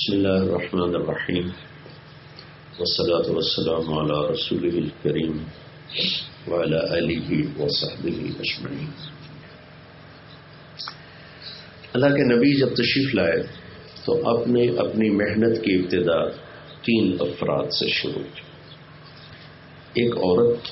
[0.00, 1.46] بسم الله الرحمن الرحيم.
[2.78, 5.36] والصلاة والسلام على رسوله الكريم
[6.52, 8.90] وعلى آله وصحبه أجمعين.
[11.92, 13.42] اللہ کے نبی جب تشریف لائے
[14.04, 16.28] تو اپنے اپنی محنت کی ابتدا
[16.82, 18.40] تین افراد سے شروع کی۔
[19.94, 20.66] ایک عورت،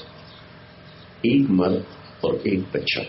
[1.22, 1.80] ایک مرد
[2.20, 3.00] اور ایک بچہ۔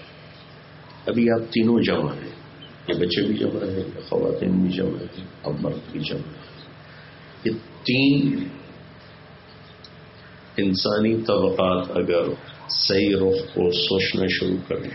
[1.05, 2.28] ابھی آپ تینوں جمع ہیں۔
[2.89, 6.47] یہ بچے بھی جمع ہیں خواتین بھی جمع ہیں اب مرد بھی جمع ہیں
[7.43, 7.51] یہ
[7.83, 8.47] تین
[10.57, 12.23] انسانی طبقات اگر
[12.69, 14.89] صحیح رخ کو سوچنا شروع کریں،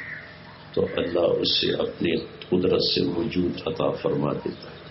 [0.72, 2.16] تو اللہ اسے اپنی
[2.48, 4.82] قدرت سے موجود عطا فرما دیتا ہے۔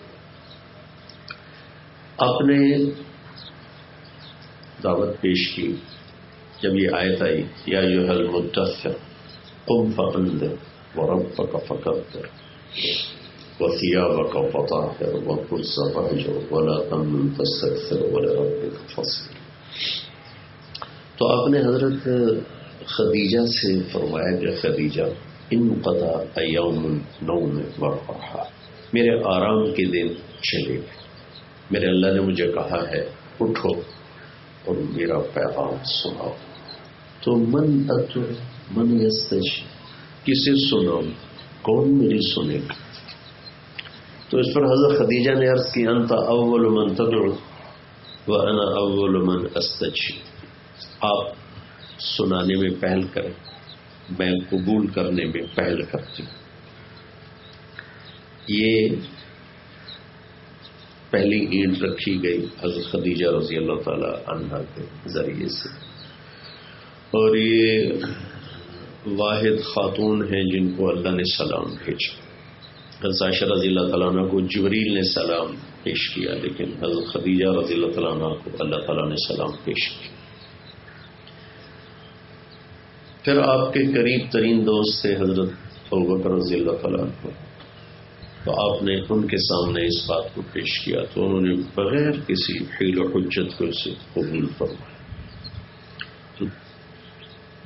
[2.16, 2.76] اپنے
[4.82, 5.74] دعوت پیش کی،
[6.62, 8.92] جب یہ آیت آئی، یا یو حل مدثر
[9.64, 10.54] قم فاندر
[10.98, 12.26] وربک فکبر
[13.60, 19.34] وثيابك فطهر وقل فهجر ولا تمن تستكثر ولربك فاصبر.
[21.18, 22.08] تو آپ نے حضرت
[22.86, 25.02] خدیجہ سے فرمایا کہ خدیجہ،
[25.50, 28.42] ان قطع ایوم نوم ورفاحا
[28.92, 30.80] میرے آرام کے دن چلے۔
[31.70, 33.08] میرے اللہ نے مجھے کہا ہے،
[33.40, 33.70] اٹھو
[34.64, 36.32] اور میرا پیغام سناؤ۔
[37.20, 38.32] تو من اتر
[38.70, 39.62] من یستش
[40.24, 41.00] کسے سناؤ۔
[41.64, 42.74] کون میری سنے گا؟
[44.30, 47.32] تو اس پر حضرت خدیجہ نے عرض کی، انت اول من تدعو
[48.28, 50.18] و انا اول من استجی
[51.00, 51.26] آپ
[52.00, 53.32] سنانے میں پہل کریں،
[54.18, 56.44] میں قبول کرنے میں پہل کرتی ہوں۔
[58.48, 58.88] یہ
[61.10, 65.68] پہلی اینٹ رکھی گئی حضرت خدیجہ رضی اللہ تعالی عنہ کے ذریعے سے۔
[67.10, 67.88] اور یہ
[69.06, 72.24] واحد خاتون ہیں جن کو اللہ نے سلام بھیجا۔
[73.06, 77.74] حضرت رضی اللہ تعالیٰ عنہ کو جبریل نے سلام پیش کیا، لیکن حضرت خدیجہ رضی
[77.74, 80.14] اللہ تعالیٰ عنہ کو اللہ تعالیٰ نے سلام پیش کیا۔
[83.24, 85.48] پھر آپ کے قریب ترین دوست تھے حضرت
[85.90, 87.28] ابکر رضی اللہ تعالیٰ عنہ۔
[88.44, 92.12] تو آپ نے ان کے سامنے اس بات کو پیش کیا، تو انہوں نے بغیر
[92.26, 94.93] کسی حیل و حجت کو اسے قبول فرمایا۔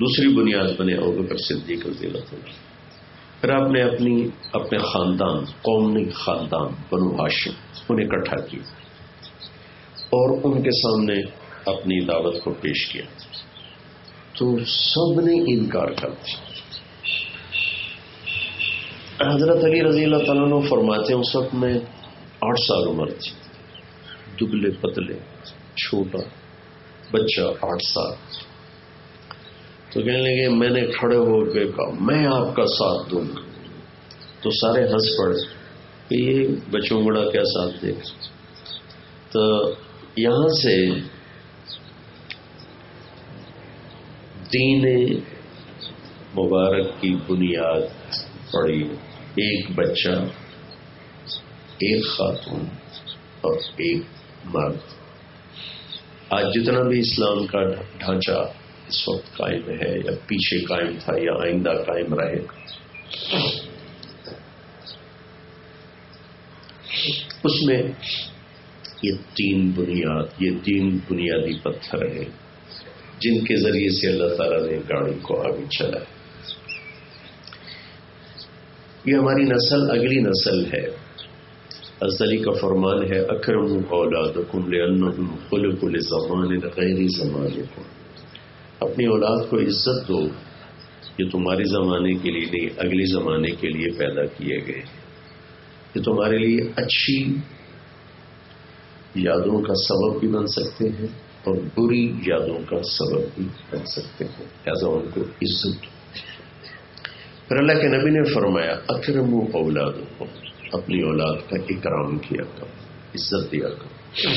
[0.00, 2.52] دوسری بنیاد بنے اوبکر صدیق رضی اللہ تعالیٰ
[3.40, 7.50] پھر آپ نے اپنی اپنے خاندان قومی خاندان، بنو ہاشم،
[7.88, 8.60] انہیں اکٹھا کیا۔
[9.96, 11.14] اور ان کے سامنے
[11.66, 13.02] اپنی دعوت کو پیش کیا۔
[14.38, 16.48] تو سب نے انکار کر دیا۔
[19.34, 21.74] حضرت علی رضی اللہ تعالیٰ نے فرماتے ہیں، اس وقت میں
[22.40, 23.32] آٹھ سال عمر تھی۔
[24.40, 25.14] دبلے پتلے،
[25.76, 26.18] چھوٹا
[27.12, 28.37] بچہ آٹھ سال۔
[29.90, 33.40] تو کہنے لگے، میں نے کھڑے ہو کے کہا، میں آپ کا ساتھ دوں گا۔
[34.42, 35.58] تو سارے ہنس پڑے
[36.08, 37.92] کہ یہ بچوں بڑا کیا ساتھ دے
[39.30, 39.70] تو
[40.16, 40.86] یہاں سے
[44.52, 45.14] دین
[46.36, 47.80] مبارک کی بنیاد
[48.52, 48.82] پڑی۔
[49.34, 50.10] ایک بچہ،
[51.78, 52.60] ایک خاتون
[53.40, 54.02] اور ایک
[54.44, 54.76] مرد۔
[56.30, 57.62] آج جتنا بھی اسلام کا
[57.98, 58.52] ڈھانچہ
[58.88, 62.56] اس وقت قائم ہے یا پیچھے قائم تھا یا آئندہ قائم رہے۔ گا
[67.44, 67.82] اس میں
[69.02, 72.30] یہ تین بنیاد، یہ تین بنیادی پتھر ہیں،
[73.20, 75.98] جن کے ذریعے سے اللہ تعالیٰ نے گاڑی کو آگے چلا
[79.04, 80.86] یہ ہماری نسل اگلی نسل ہے۔
[82.00, 84.80] ازلی کا فرمان ہے اکرم اولاد کم لے
[85.50, 87.82] کل زمان غیر زمانے کو
[88.80, 90.20] اپنی اولاد کو عزت دو
[91.18, 94.82] یہ تمہارے زمانے کے لیے نہیں، اگلے زمانے کے لیے پیدا کیے گئے
[95.94, 97.36] یہ تمہارے لیے اچھی
[99.14, 101.06] یادوں کا سبب بھی بن سکتے ہیں
[101.44, 105.98] اور بری یادوں کا سبب بھی بن سکتے ہیں۔ لہٰذا ان کو عزت دو۔
[107.48, 110.24] پھر اللہ کے نبی نے فرمایا اکرم و کو
[110.72, 112.66] اپنی اولاد کا اکرام کیا کرو،
[113.14, 114.28] عزت دیا کرو۔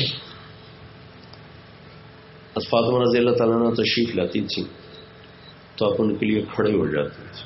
[2.60, 4.64] فاطمہ رضی اللہ تعالیٰ نے تشریف لاتی تھی،
[5.76, 7.44] تو آپ ان کے لیے کھڑے ہو جاتے تھے۔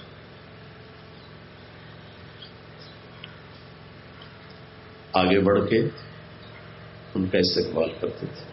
[5.12, 5.78] آگے بڑھ کے
[7.14, 8.44] ان کا استقبال کرتے تھے،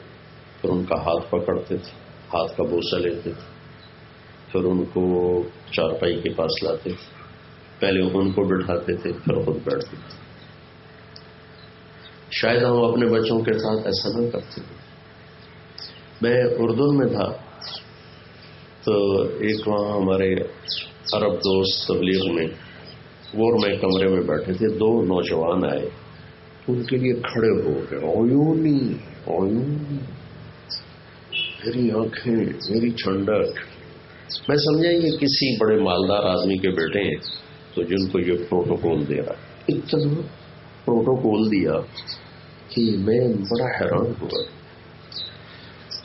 [0.62, 1.92] پھر ان کا ہاتھ پکڑتے تھے،
[2.34, 3.54] ہاتھ کا بوسہ لیتے تھے،
[4.52, 7.24] پھر ان کو چارپائی کے پاس لاتے تھے۔
[7.80, 10.24] پہلے ان کو بٹھاتے تھے، پھر خود بیٹھتے تھے۔
[12.32, 14.93] شاید ہم اپنے بچوں کے ساتھ ایسا نہ کرتے۔ تھے
[16.24, 17.32] میں اردن میں تھا۔
[18.84, 20.34] تو ایک وہاں ہمارے
[21.14, 22.48] عرب دوست تبلیغ میں،
[23.34, 25.90] وہ اور میں کمرے میں بیٹھے تھے، دو نوجوان آئے۔
[26.68, 28.94] ان کے لیے کھڑے ہو گئے۔ اویونی
[29.26, 29.98] اویونی
[31.66, 32.36] میری آنکھیں،
[32.70, 33.60] میری ٹھنڈک
[34.50, 37.16] میں سمجھا یہ کسی بڑے مالدار آدمی کے بیٹے ہیں،
[37.76, 40.22] تو جن کو یہ پروٹوکول دے رہا ہے۔ اتنا
[40.86, 41.74] پروٹوکول دیا
[42.70, 44.63] کہ میں بڑا حیران ہوا۔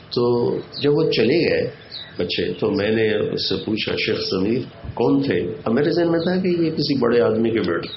[0.09, 1.69] تو جب وہ چلے گئے
[2.17, 4.59] بچے، تو میں نے اس سے پوچھا، شیخ سمیر
[4.93, 7.87] کون تھے؟ اب میرے ذہن میں تھا کہ یہ کسی بڑے آدمی کے بیٹے۔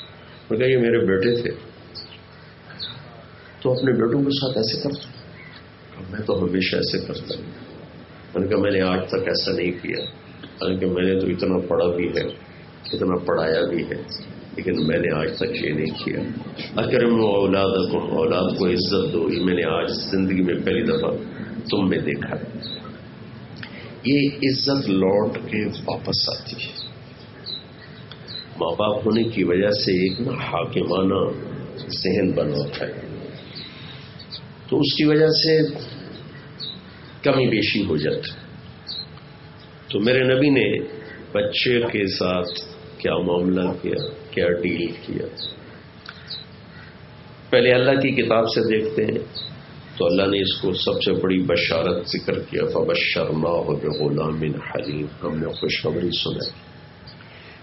[0.50, 1.50] میں کہا، یہ میرے بیٹے تھے۔
[3.60, 5.12] تو اپنے بیٹوں کے ساتھ ایسے کرتا
[6.10, 7.42] میں تو ہمیشہ ایسے کرتا ہوں۔
[8.34, 10.04] میں نے کہا، میں نے آج تک ایسا نہیں کیا۔
[10.44, 12.22] حالانکہ میں نے تو اتنا پڑھا بھی ہے،
[12.92, 16.20] اتنا پڑھایا بھی ہے۔ لیکن میں نے آج تک یہ نہیں کیا۔
[16.76, 21.10] اکرم اولاد اولاد کو عزت دو، یہ میں نے آج زندگی میں پہلی دفعہ
[21.70, 22.36] تم میں دیکھا
[24.04, 26.72] یہ عزت لوٹ کے واپس آتی ہے۔
[28.60, 31.30] ماں باپ ہونے کی وجہ سے ایک نا حاکمانہ
[31.76, 33.28] ذہن بن ہوتا ہے۔
[34.68, 35.74] تو اس کی وجہ سے
[37.22, 38.30] کمی بیشی ہو جاتی۔
[39.92, 40.78] تو میرے نبی نے
[41.32, 42.71] بچے کے ساتھ
[43.02, 45.26] کیا معاملہ کیا کیا ڈیل کیا۔
[47.50, 49.52] پہلے اللہ کی کتاب سے دیکھتے ہیں۔
[49.98, 54.42] تو اللہ نے اس کو سب سے بڑی بشارت ذکر کیا فبشر ہو جو غلام
[54.44, 56.72] حلیم ہم نے خوشخبری سنا۔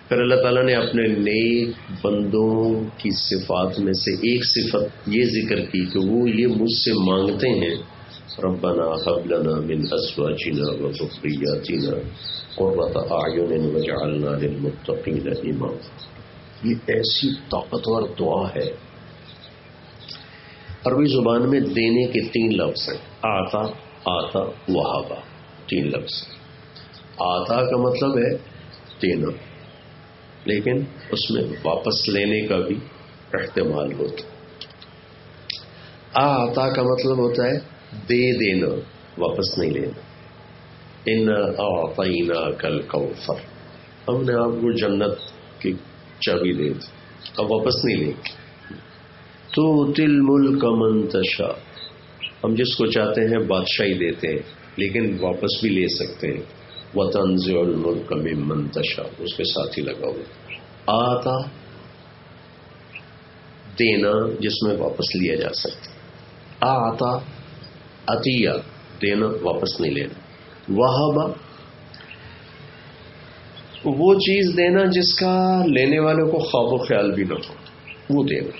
[0.10, 1.70] پھر اللہ تعالیٰ نے اپنے نیک
[2.02, 6.94] بندوں کی صفات میں سے ایک صفت یہ ذکر کی کہ وہ یہ مجھ سے
[6.94, 7.99] مانگتے ہیں
[8.44, 11.98] ربنا هب لنا من ازواجنا وذرياتنا
[12.56, 15.74] قرة اعين واجعلنا للمتقين اماما
[16.64, 18.72] یہ ایسی طاقتور دعا ہے۔
[20.86, 23.62] عربی زبان میں دینے کے تین لفظ ہیں۔ آتا
[24.06, 24.40] آتا،
[24.70, 25.16] وہابا۔
[25.68, 26.14] تین لفظ
[27.18, 28.38] آتا کا مطلب ہے
[29.02, 29.28] دینا،
[30.46, 32.76] لیکن اس میں واپس لینے کا بھی
[33.34, 34.22] احتمال ہوتا
[36.14, 38.70] آتا کا مطلب ہوتا ہے دے دینا،
[39.18, 40.00] واپس نہیں لینا۔
[41.06, 43.40] ان آئینہ کل کوفر
[44.08, 45.18] ہم نے آپ کو جنت
[45.62, 45.74] کی
[46.22, 46.88] چابی دے دی،
[47.38, 48.14] اب واپس نہیں لیں
[49.54, 51.52] تو تل ملک منتشا
[52.44, 54.44] ہم جس کو چاہتے ہیں بادشاہی دیتے ہیں،
[54.76, 56.44] لیکن واپس بھی لے سکتے ہیں۔
[56.96, 61.36] وطن الملک میں منتشا اس کے ساتھ ہی لگا ہوا آتا،
[63.80, 67.39] دینا جس میں واپس لیا جا سکتا۔ آتا
[68.10, 68.50] عطیہ
[69.02, 70.20] دینا واپس نہیں لینا۔
[70.70, 71.32] وہابا،
[73.86, 77.54] وہ چیز دینا جس کا لینے والے کو خواب و خیال بھی نہ ہو،
[78.10, 78.58] وہ دینا۔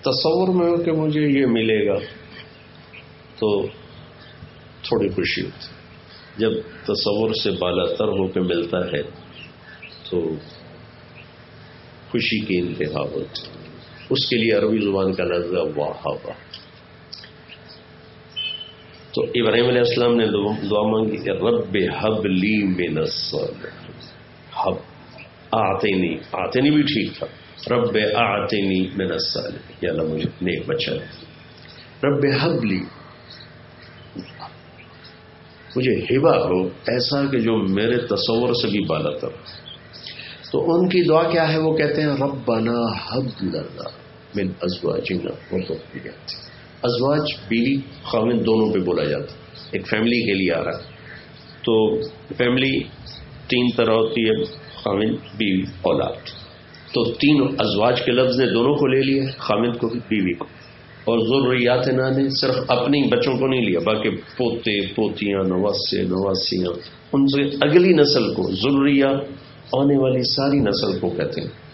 [0.00, 1.98] تصور میں ہو کہ مجھے یہ ملے گا،
[3.38, 3.66] تو
[4.82, 5.66] تھوڑی خوشی ہوتی۔
[6.36, 6.50] جب
[6.84, 9.02] تصور سے بالا تر ہو کے ملتا ہے،
[10.10, 10.34] تو
[12.10, 13.48] خوشی کی انتہا ہوتی۔
[14.10, 16.06] اس کے لیے عربی زبان کا لفظ واہ
[19.16, 22.98] تو ابراہیم علیہ السلام نے دعا مانگی کہ رب حب لی من
[24.56, 24.76] حب.
[25.52, 27.26] آتے نہیں بھی ٹھیک تھا.
[27.70, 29.10] رب آتے نہیں من
[29.82, 30.90] یا اللہ مجھے نیک بچہ
[32.04, 32.80] رب حب لی.
[35.76, 39.28] مجھے ہبا ہو ایسا کہ جو میرے تصور سے بھی بالا تھا.
[40.52, 43.88] تو ان کی دعا کیا ہے؟ وہ کہتے ہیں رب بنا حب لنا
[44.34, 45.32] من ازواجنا.
[45.50, 45.74] وہ تو
[46.82, 49.32] ازواج، بیوی خامن دونوں پہ بولا جاتا
[49.72, 50.82] ایک فیملی کے لیے آ رہا ہے۔
[51.64, 52.00] تو
[52.36, 52.80] فیملی
[53.46, 56.12] تین طرح ہوتی ہے خامن بیوی، اولاد۔
[56.94, 60.44] تو تین ازواج کے لفظ نے دونوں کو لے لیا خامد کو بیوی کو۔
[61.04, 66.72] اور ضروریات نا نے صرف اپنی بچوں کو نہیں لیا، باقی پوتے، پوتیاں، نواسے، نواسیاں۔
[67.12, 69.20] ان سے اگلی نسل کو، ضروریات،
[69.72, 71.65] آنے والی ساری نسل کو کہتے ہیں۔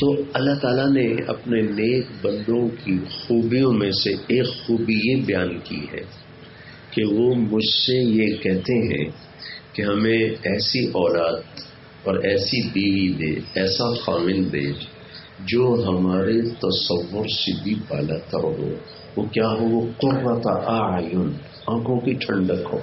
[0.00, 5.58] تو اللہ تعالیٰ نے اپنے نیک بندوں کی خوبیوں میں سے ایک خوبی یہ بیان
[5.64, 6.02] کی ہے
[6.90, 9.10] کہ وہ مجھ سے یہ کہتے ہیں
[9.72, 11.42] کہ ہمیں ایسی اولاد
[12.02, 14.72] اور ایسی بیوی دے، ایسا خامن دے
[15.46, 18.74] جو ہمارے تصور سے بھی بالا تر ہو۔
[19.16, 21.32] وہ کیا ہو؟ وہ قرۃ آئین
[21.66, 22.78] آنکھوں کی ٹھنڈک ہو۔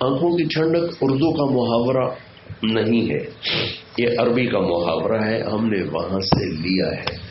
[0.00, 2.14] آنکھوں کی ٹھنڈک اردو کا محاورہ
[2.62, 3.30] نہیں ہے۔
[3.98, 7.30] یہ عربی کا محاورہ ہے، ہم نے وہاں سے لیا ہے۔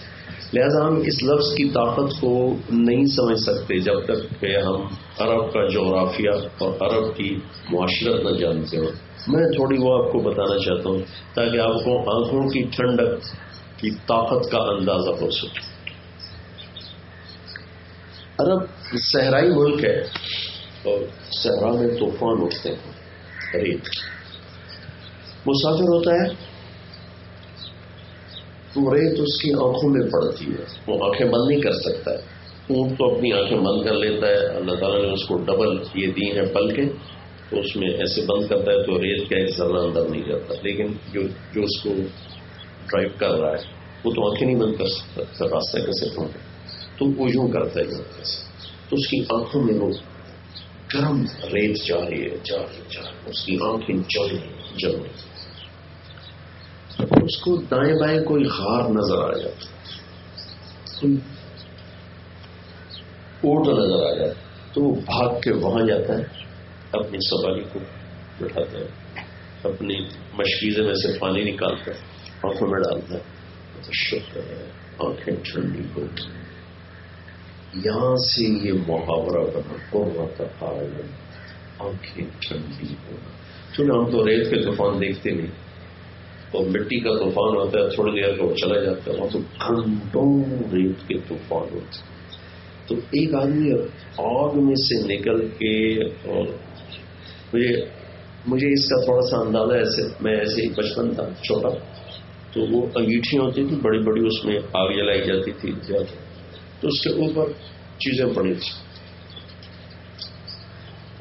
[0.54, 4.82] لہذا ہم اس لفظ کی طاقت کو نہیں سمجھ سکتے جب تک کہ ہم
[5.20, 7.36] عرب کا جغرافیہ اور عرب کی
[7.72, 8.92] معاشرت نہ جانتے ہوں۔
[9.28, 11.00] میں تھوڑی وہ آپ کو بتانا چاہتا ہوں
[11.34, 13.24] تاکہ آپ کو آنکھوں کی ٹھنڈک
[13.78, 15.60] کی طاقت کا اندازہ ہو سکے۔
[18.40, 18.60] عرب
[18.98, 20.00] صحرائی ملک ہے
[20.84, 21.00] اور
[21.32, 22.92] صحرا میں طوفان اٹھتے ہیں۔
[23.54, 23.88] ریت
[25.46, 26.50] مسافر ہوتا ہے؟
[28.74, 32.18] تو ریت اس کی آنکھوں میں پڑتی ہے۔ وہ آنکھیں بند نہیں کر سکتا ہے۔
[32.70, 36.08] اونٹ تو اپنی آنکھیں بند کر لیتا ہے۔ اللہ تعالیٰ نے اس کو ڈبل یہ
[36.08, 36.82] دی ہیں پل کے۔
[37.50, 40.54] تو اس میں ایسے بند کرتا ہے تو ریت کا ایک ذرہ اندر نہیں جاتا۔
[40.62, 41.22] لیکن جو
[41.54, 41.90] جو اس کو
[42.86, 46.40] ڈرائیو کر رہا ہے وہ تو آنکھیں نہیں بند کر سکتا۔ راستہ کیسے پہنچے؟
[46.98, 47.86] تو وہ یوں کرتا ہے۔
[48.90, 49.92] تو اس کی آنکھوں میں وہ
[50.94, 54.96] گرم ریت جا رہی ہے جا رہی جا رہی اس کی آنکھیں جل رہی جل
[54.96, 55.30] رہی
[57.24, 59.66] اس کو دائیں بائیں کوئی ہار نظر آ جاتا
[63.42, 66.24] اوٹ نظر آ جاتا تو وہ بھاگ کے وہاں جاتا ہے،
[66.92, 67.80] اپنی سواری کو
[68.40, 68.88] بٹھاتا ہے۔
[69.64, 70.00] اپنی
[70.34, 72.00] مشکیزے میں سے پانی نکالتا ہے،
[72.44, 73.22] آنکھوں میں ڈالتا ہے۔
[73.94, 74.70] شکر ہے،
[75.00, 76.06] آنکھیں ٹھنڈی ہو
[77.76, 81.08] یہاں سے یہ محاورہ بنا قربت عالم
[81.80, 83.30] آنکھیں ٹھنڈی ہونا
[83.76, 85.48] چونکہ ہم تو ریت کے طوفان دیکھتے نہیں۔
[86.52, 90.44] اور مٹی کا طوفان ہوتا ہے تھوڑی دیر کو چلا جاتا ہے۔ وہاں تو گھنٹوں
[90.74, 92.20] ریت کے طوفان ہوتے
[92.88, 93.72] تو ایک آدمی
[94.18, 96.46] آگ میں سے نکل کے اور
[97.54, 98.00] مجھے
[98.48, 101.70] مجھے اس کا تھوڑا سا اندازہ ایسے، میں ایسے ہی بچپن تھا، چھوٹا۔
[102.54, 106.29] تو وہ انگیٹھیاں ہوتی تھیں، بڑی بڑی، اس میں آگ جلائی جاتی تھی زیادہ
[106.82, 107.52] تو اس کے اوپر
[107.98, 108.90] چیزیں پڑی تھی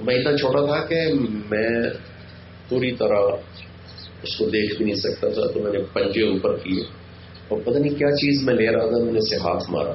[0.00, 0.96] میں اتنا چھوٹا تھا کہ
[1.50, 1.90] میں
[2.68, 3.18] پوری طرح
[4.22, 6.82] اس کو دیکھ بھی نہیں سکتا تھا، تو میں نے پنجے اوپر کیے۔
[7.48, 9.92] اور پتہ نہیں کیا چیز میں لے رہا تھا، میں نے سے ہاتھ مارا۔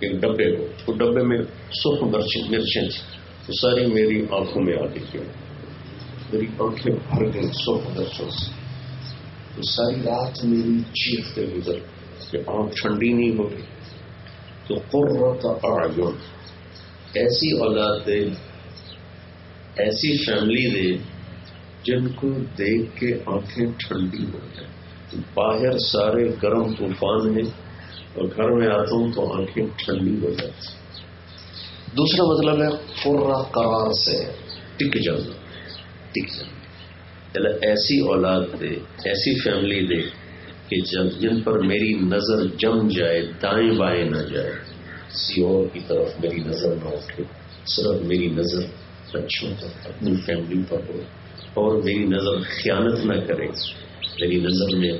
[0.00, 1.38] ایک ڈبے کو، وہ ڈبے میں
[1.72, 2.88] سرخ مرچیں تھیں۔
[3.48, 5.20] وہ ساری میری آنکھوں میں آ گئی
[6.32, 8.50] میری آنکھیں بھر گئی سو درسوں سے۔
[9.56, 11.78] تو ساری رات میری چیختے گزر
[12.30, 13.62] کہ آنکھ ٹھنڈی نہیں ہو گئی
[14.66, 16.16] تو قرۃ اعین۔
[17.14, 18.20] ایسی اولاد دے،
[19.76, 20.98] ایسی فیملی دے
[21.82, 24.76] جن کو دیکھ کے آنکھیں ٹھنڈی ہو جائیں۔
[25.34, 27.50] باہر سارے گرم طوفان ہیں
[28.14, 30.74] اور گھر میں آتا ہوں تو آنکھیں ٹھنڈی ہو جاتی
[31.96, 34.24] دوسرا مطلب ہے قرہ قرار سے۔
[34.76, 35.34] ٹک جانا
[37.34, 38.68] یعنی ایسی اولاد دے،
[39.04, 40.25] ایسی فیملی دے
[40.68, 44.52] کہ جب جن پر میری نظر جم جائے، دائیں بائیں نہ جائے
[45.08, 47.22] کسی اور کی طرف میری نظر نہ اٹھے،
[47.66, 48.62] صرف میری نظر
[49.12, 51.00] بچوں پر، اپنی فیملی پر ہو،
[51.54, 53.46] اور میری نظر خیانت نہ کرے،
[54.20, 54.98] میری نظر میں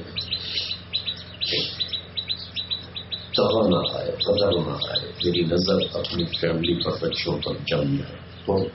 [3.32, 8.16] چاہ نہ آئے، قدر نہ آئے، میری نظر اپنی فیملی پر بچوں پر جم جائے۔
[8.46, 8.68] بہت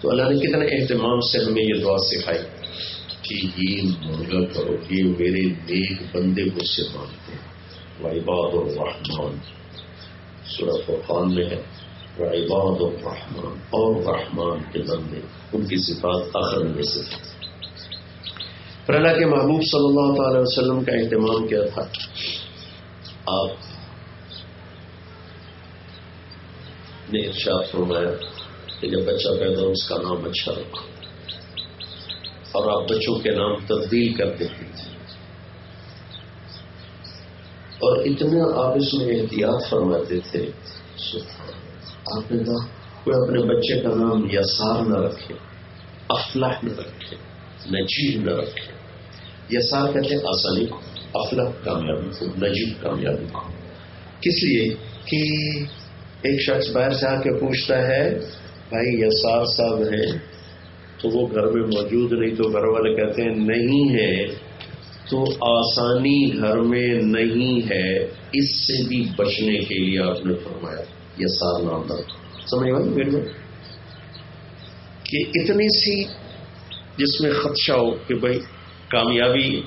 [0.00, 2.59] تو اللہ نے کتنے اہتمام سے ہمیں یہ دعا سکھائی۔
[3.30, 7.50] کہ یہ مانگا کرو یہ میرے نیک بندے مجھ سے مانگتے ہیں۔
[8.02, 9.38] وعباد الرحمان
[10.46, 11.62] سورہ فرقان میں ہے۔
[12.18, 15.20] وعباد الرحمان اور رحمان کے بندے،
[15.52, 17.00] ان کی صفات آخر میں سے۔
[18.86, 21.82] پر اللہ کے محبوب صلی اللہ تعالی وسلم کا اہتمام کیا تھا۔
[23.26, 23.50] آپ
[27.12, 28.10] نے ارشاد فرمایا
[28.80, 30.89] کہ جب بچہ پیدا ہو، اس کا نام اچھا رکھو۔
[32.52, 34.90] اور آپ بچوں کے نام تبدیل کر دیتے تھے
[37.70, 40.50] اور اتنا آپ اس میں احتیاط فرماتے تھے
[42.16, 42.66] آپ نے کہا،
[43.04, 45.34] کوئی اپنے بچے کا نام یسار نہ رکھے،
[46.08, 47.16] افلاح نہ رکھے،
[47.80, 48.72] نجیب نہ رکھے۔
[49.50, 50.80] یسار کہتے ہیں، آسانی کو،
[51.14, 53.40] افلاح کامیابی کو، نجیب کامیابی کو۔
[54.20, 55.22] کس لیے؟ کہ
[56.22, 58.10] ایک شخص باہر سے آ کے پوچھتا ہے،
[58.68, 60.29] بھائی، یسار صاحب ہیں
[61.02, 64.26] تو وہ گھر میں موجود نہیں، تو گھر والے کہتے ہیں نہیں ہے۔
[65.10, 65.24] تو
[65.58, 67.98] آسانی گھر میں نہیں ہے،
[68.32, 70.80] اس سے بھی بچنے کے لیے آپ نے فرمایا،
[71.16, 71.82] یہ یسار نام
[72.50, 73.24] سمجھ بات میرے میں
[75.04, 76.04] کہ اتنی سی
[76.96, 78.38] جس میں خدشہ ہو کہ بھائی
[78.88, 79.60] کامیابی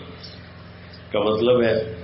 [1.11, 1.95] کا مطلب ہے،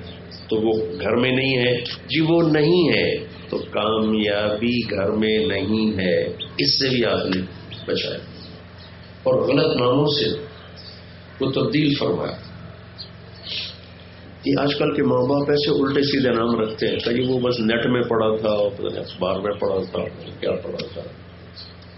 [0.48, 0.72] تو وہ
[1.02, 3.18] گھر میں نہیں ہے۔ جی وہ نہیں ہے،
[3.50, 6.24] تو کامیابی گھر میں نہیں ہے۔
[6.58, 7.42] اس سے بھی آپ نے
[7.86, 8.29] بچایا۔
[9.24, 10.46] اور غلط ناموں سے
[11.42, 12.50] وہ تبدیل فرمایا۔
[14.46, 17.60] یہ آج کل کے ماں باپ ایسے الٹے سیدھے نام رکھتے ہیں کہیں وہ بس
[17.60, 18.50] نیٹ میں پڑھا تھا
[19.00, 20.04] اخبار میں پڑھا تھا
[20.40, 21.02] کیا پڑھا تھا۔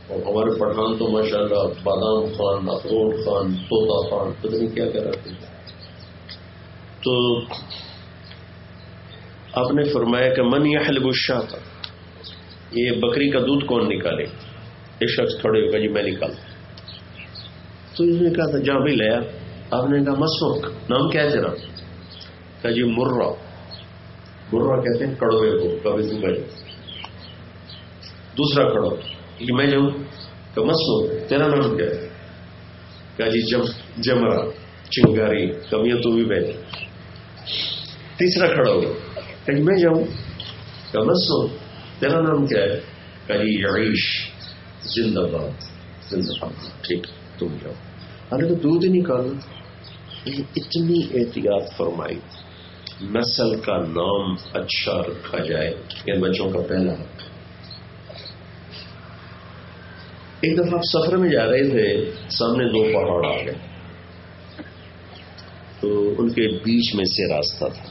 [0.08, 4.90] اور ہمارے پٹھان تو ماشاء اللہ بادام خان اخروٹ خان توتا خان، پتہ نہیں کیا
[4.90, 5.32] کہہ رہے تھے۔
[7.04, 7.40] تو
[9.54, 11.58] آپ نے فرمایا کہ من یا حلب الشاہ تھا
[12.72, 14.24] یہ بکری کا دودھ کون نکالے؟
[15.00, 16.51] ایک شخص کھڑے ہوگا جی میں نکال
[17.96, 19.20] تو اس نے کہا تھا جہاں بھی لیا
[19.72, 21.50] آپ نے کہا مسمک نام کیا تیرا؟
[22.62, 23.30] کہا جی مرا
[24.54, 26.36] مرا کہتے ہیں کڑوے کو، کبھی تم میں
[28.38, 28.90] دوسرا کڑو
[29.38, 29.90] کہ جی، میں جاؤں۔
[30.56, 32.10] کہ مسمک تیرا نام کیا ہے؟
[33.18, 33.62] کہا جی جم
[34.02, 34.52] جمرا
[34.90, 36.54] چنگاری کمیاں تو بھی بیٹھے
[38.18, 38.82] تیسرا کھڑا ہو
[39.46, 40.04] کہیں جی، میں جاؤں۔
[40.92, 41.48] کہ بس سو
[42.00, 42.80] تیرا نام کیا ہے؟
[43.28, 44.32] کہیں جی، عیش
[44.84, 45.50] زندہ باد
[46.10, 47.74] زندہ باد۔ ٹھیک۔ ہے تم جاؤ
[48.32, 49.02] ارے تو دودھ ہی
[50.56, 52.20] اتنی احتیاط فرمائی۔
[53.02, 55.74] نسل کا نام اچھا رکھا جائے
[56.06, 57.22] ان بچوں کا پہلا حق۔
[60.42, 63.54] ایک دفعہ آپ سفر میں جا رہے تھے، سامنے دو پہاڑ آ گئے۔
[65.80, 67.90] تو ان کے بیچ میں سے راستہ تھا۔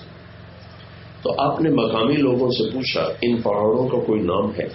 [1.23, 4.69] تو آپ نے مقامی لوگوں سے پوچھا، ان پہاڑوں کا کوئی نام ہے؟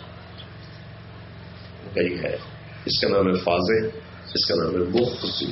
[1.94, 2.38] کئی ہے۔
[2.86, 4.05] اس کا نام ہے فاضح
[4.36, 5.46] اس کا نام ہے مخصی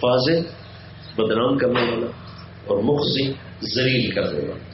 [0.00, 0.40] فاضح
[1.16, 2.06] بدنام کرنے والا
[2.66, 4.64] اور مخصی زلیل کرنے والا۔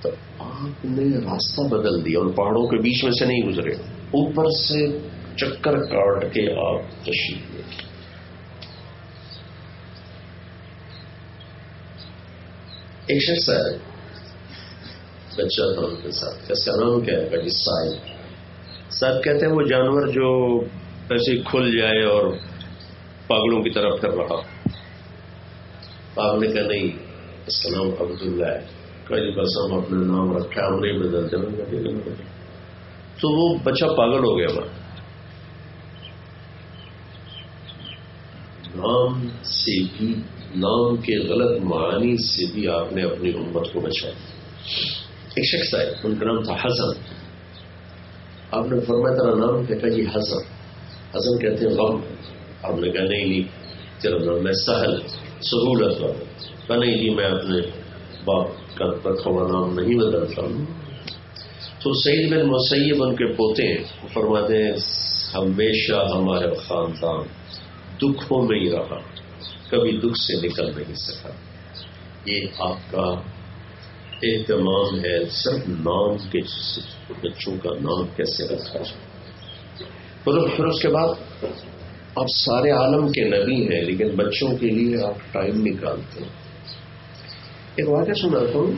[0.00, 3.72] تو آپ نے راستہ بدل دیا ان پہاڑوں کے بیچ میں سے نہیں گزرے۔
[4.16, 7.62] اوپر سے چکر کاٹ کے آپ تشریف لے
[13.06, 13.76] ایک شخص ہے
[15.36, 18.06] بچہ تھا ان کے ساتھ اس کا نام کیا ہے؟ بھائی صاحب۔
[18.92, 20.60] صاحب کہتے ہیں وہ جانور جو
[21.10, 22.32] ایسے کھل جائے اور
[23.26, 24.36] پاگلوں کی طرف پھر رہا۔
[26.14, 26.98] پاگل کا نہیں،
[27.46, 31.36] اس کا نام عبداللہ ہے۔ کئی بس ہم اپنے نام رکھا ہم نہیں بدلتے
[33.20, 34.84] تو وہ بچہ پاگل ہو گیا وہاں
[38.74, 40.14] نام سے بھی،
[40.56, 44.14] نام کے غلط معانی سے بھی آپ نے اپنی امت کو بچایا۔
[45.34, 47.00] ایک شخص ہے ان کا نام تھا حسن۔
[48.50, 50.53] آپ نے فرمایا، تیرا نام کہتا جی حسن۔
[51.14, 52.00] حسن کہتے ہیں، غم.
[52.62, 55.00] آپ نے کہا، نہیں نہیں تیرا نام میں سہل،
[55.40, 56.24] سہولت والا
[56.66, 57.60] کہا، نہیں جی میں اپنے
[58.24, 60.64] باپ کا رکھا ہوا نام نہیں بدلتا ہوں.
[61.82, 64.72] تو سعید بن مسیب ان کے پوتے ہیں فرماتے ہیں،
[65.34, 67.26] ہمیشہ ہمارے خاندان
[67.98, 68.98] دکھوں میں ہی رہا،
[69.70, 71.30] کبھی دکھ سے نکل نہیں سکا.
[72.26, 73.06] یہ آپ کا
[74.22, 76.38] اہتمام ہے، صرف نام کے،
[77.22, 79.03] بچوں کا نام کیسے رکھا جائے؟
[80.26, 81.08] مطلب پھر اس کے بعد
[82.16, 86.30] آپ سارے عالم کے نبی ہیں، لیکن بچوں کے لیے آپ ٹائم نکالتے ہیں۔
[87.76, 88.72] ایک واقعہ سناتا ہوں۔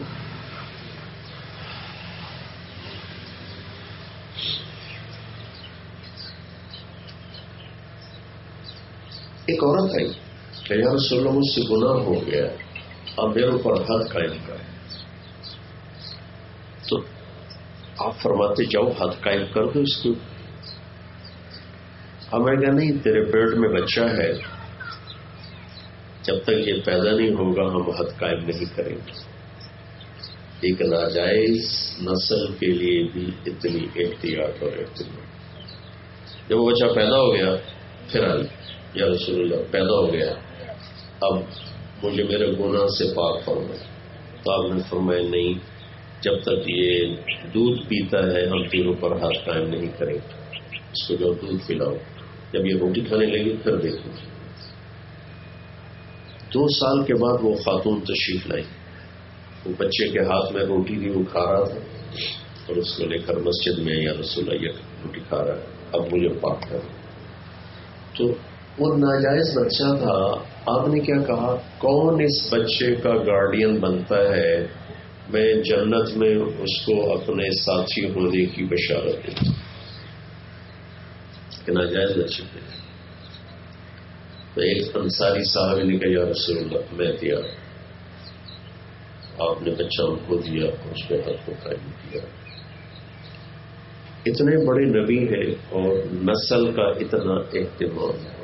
[9.47, 10.13] ایک عورت آئی
[10.65, 12.47] کہ یا رسول اللہ، مجھ سے گناہ ہو گیا
[13.17, 14.57] اب میرے اوپر حد قائم کر
[16.89, 17.01] تو
[17.99, 20.36] آپ فرماتے جاؤ، حد قائم کر دو اس کے اوپر۔
[22.33, 24.33] ہمیں کہا، نہیں، تیرے پیٹ میں بچہ ہے،
[26.23, 29.37] جب تک یہ پیدا نہیں ہوگا، ہم حد قائم نہیں کریں گے۔
[30.61, 35.27] ایک ناجائز نسل کے لیے بھی اتنی احتیاط اور احتیاط
[36.49, 37.57] جب وہ بچہ پیدا ہو گیا،
[38.09, 38.43] پھر آئی
[38.95, 40.35] یا رسول اللہ، پیدا ہو گیا۔
[41.21, 41.39] اب
[42.03, 43.79] مجھے میرے گناہ سے پاک فرمائے۔
[44.45, 45.55] تو آپ نے فرمایا، نہیں،
[46.23, 47.15] جب تک یہ
[47.55, 50.19] دودھ پیتا ہے، ہم تینوں پر ہاتھ قائم نہیں کریں
[50.75, 51.95] اس کو جب دودھ پلاؤ۔
[52.57, 54.11] جب یہ روٹی کھانے لگی پھر دیکھو۔
[56.55, 58.63] دو سال کے بعد وہ خاتون تشریف لائی۔
[59.67, 61.79] وہ بچے کے ہاتھ میں روٹی بھی وہ کھا رہا تھا۔
[62.67, 64.69] اور اس کو لے کر مسجد میں یا رسول یہ
[65.05, 65.61] روٹی کھا رہا ہے۔
[65.93, 66.79] اب مجھے پاک کر
[68.17, 68.25] تو
[68.79, 70.35] وہ ناجائز بچہ تھا۔
[70.67, 74.67] آپ نے کیا کہا؟ کون اس بچے کا گارڈین بنتا ہے؟
[75.29, 79.66] میں جنت میں اس کو اپنے ساتھی ہونے کی بشارت دوں
[81.67, 82.61] کہ ناجائز بچے تھے
[84.55, 87.37] تو ایک انصاری صاحب نے کہا، یا رسول اللہ، میں دیا۔
[89.39, 92.21] آپ نے بچہ ان کو دیا، اس کے حق کو قائم کیا۔
[94.27, 98.37] اتنے بڑے نبی ہیں اور نسل کا اتنا اہتمام ہے۔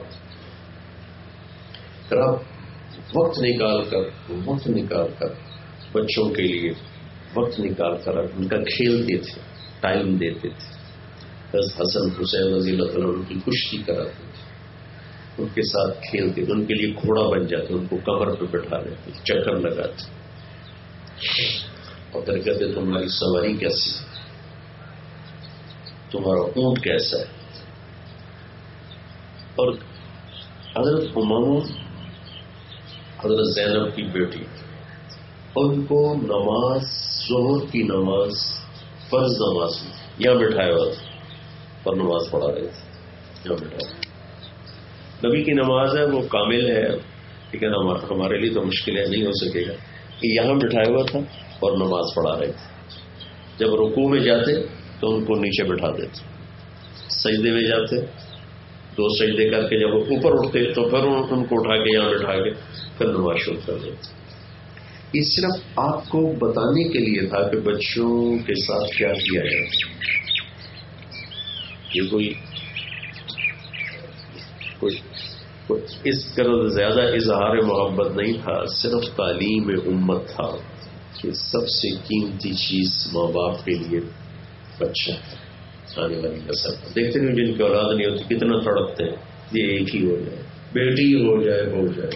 [2.13, 2.43] آپ
[3.15, 5.27] وقت نکال کر، وقت نکال کر
[5.93, 6.73] بچوں کے لیے
[7.35, 9.41] وقت نکال کر ان کا کھیلتے تھے،
[9.81, 10.82] ٹائم دیتے تھے۔
[11.53, 14.41] بس حسن حسین رضی اللہ تعالیٰ ان کی کشتی کراتے تھے
[15.39, 18.79] ان کے ساتھ کھیلتے، ان کے لیے گھوڑا بن جاتے ان کو کمر پہ بٹھا
[18.79, 20.11] لیتے چکر لگاتے
[22.11, 23.91] اور پھر کہتے تمہاری سواری کیسی
[26.11, 27.25] تمہارا اونٹ کیسا ہے؟
[29.55, 29.73] اور
[30.77, 31.57] حضرت امام
[33.25, 34.45] حضرت زینب کی بیٹی،
[35.57, 36.83] ان کو نماز،
[37.29, 38.43] ظہر کی نماز،
[39.11, 39.83] فرض نماز،
[40.19, 41.12] یہاں بٹھایا ہوا تھا
[41.83, 42.93] اور نماز پڑھا رہے تھے
[45.29, 47.13] نبی کی نماز ہے، وہ کامل ہے۔
[47.53, 49.73] لیکن ہمارے لیے تو مشکلیں نہیں ہو سکے گا۔
[50.21, 51.19] کہ یہاں بٹھایا ہوا تھا
[51.61, 52.73] اور نماز پڑھا رہے تھے۔
[53.59, 54.67] جب رکوع میں جاتے
[55.01, 56.33] تو ان کو نیچے بٹھا دیتے۔
[57.09, 58.01] سجدے میں جاتے،
[58.97, 62.11] دو سجدے کر کے جب وہ اوپر اٹھتے تو پھر ان کو اٹھا کے یہاں
[62.11, 62.51] بٹھا کے
[62.99, 64.23] پھر نماز شروع کر دیتے۔
[65.15, 69.93] یہ صرف آپ کو بتانے کے لیے تھا کہ بچوں کے ساتھ کیا کیا جائے۔
[71.95, 72.33] یہ کوئی
[76.05, 80.49] اس طرح زیادہ اظہار محبت نہیں تھا، صرف تعلیم امت تھا
[81.21, 84.01] کہ سب سے قیمتی چیز ماں باپ کے لیے
[84.79, 85.37] بچہ ہے،
[85.97, 89.17] آنے والی نسل دیکھتے نہیں جن کی اولاد نہیں ہوتی، کتنا تڑپتے ہیں،
[89.53, 92.11] یہ ایک ہی ہو جائے، بیٹی ہو جائے ہو جائے۔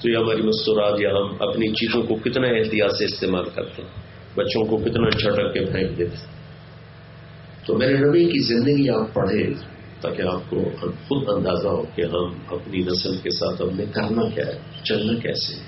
[0.00, 3.92] تو یہ ہماری مستورات یا ہم اپنی چیزوں کو کتنا احتیاط سے استعمال کرتے ہیں،
[4.36, 6.35] بچوں کو کتنا چھٹک کے پھینک دیتے ہیں۔
[7.66, 9.46] تو میرے نبی کی زندگی آپ پڑھے
[10.00, 10.56] تاکہ آپ کو
[11.08, 15.18] خود اندازہ ہو کہ ہم اپنی نسل کے ساتھ ہم نے کرنا کیا ہے، چلنا
[15.18, 15.66] کیسے ہے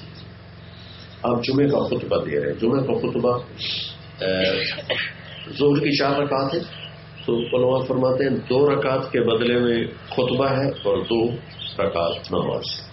[1.23, 3.39] آپ جمعے کا خطبہ دے رہے ہیں۔ جمعے کا خطبہ
[5.59, 6.59] زور کی چار رکعت ہے
[7.27, 11.31] تو علماء فرماتے ہیں، دو رکعت کے بدلے میں خطبہ ہے اور دو
[11.79, 12.89] رکعت نماز۔ ہے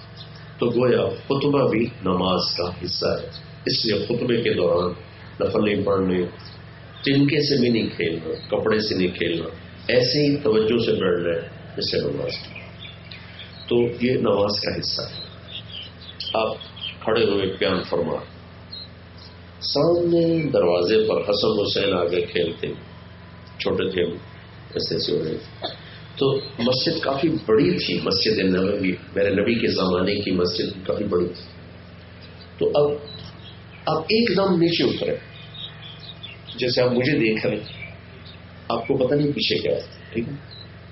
[0.59, 3.27] تو گویا خطبہ بھی نماز کا حصہ ہے۔
[3.65, 4.91] اس لیے خطبے کے دوران
[5.39, 6.25] نفل پڑھنے
[7.05, 9.45] تنکے سے بھی نہیں کھیلنا، کپڑے سے نہیں کھیلنا،
[9.87, 12.31] ایسے ہی توجہ سے بیٹھ رہے جیسے نماز۔
[13.67, 15.25] تو یہ نماز کا حصہ ہے۔
[16.33, 16.55] آپ
[17.03, 18.15] کھڑے ہوئے بیان فرما۔
[19.61, 22.67] سامنے دروازے پر حسن حسین آگے کھیلتے
[23.59, 24.01] چھوٹے تھے
[24.73, 25.37] ایسے ایسے ہو رہے
[26.15, 31.25] تو مسجد کافی بڑی تھی، مسجد نبوی، میرے نبی کے زمانے کی مسجد کافی بڑی
[31.25, 31.43] تھی۔
[32.57, 32.91] تو اب
[33.85, 35.34] آپ ایک دم نیچے اترے۔
[36.57, 37.91] جیسے آپ مجھے دیکھ رہے ہیں،
[38.69, 39.81] آپ کو پتہ نہیں پیچھے کیا ہے،
[40.13, 40.33] ٹھیک ہے؟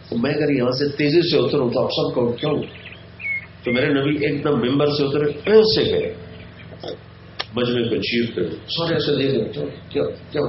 [0.10, 2.64] تو میں اگر یہاں سے تیزی سے اتروں تو آپ سب کو کیوں؟
[3.64, 6.14] تو میرے نبی ایک دم ممبر سے اترے ایسے گئے۔
[7.56, 10.42] مجمے کو چیف کر سارے ایسے دے دیں کیا کیا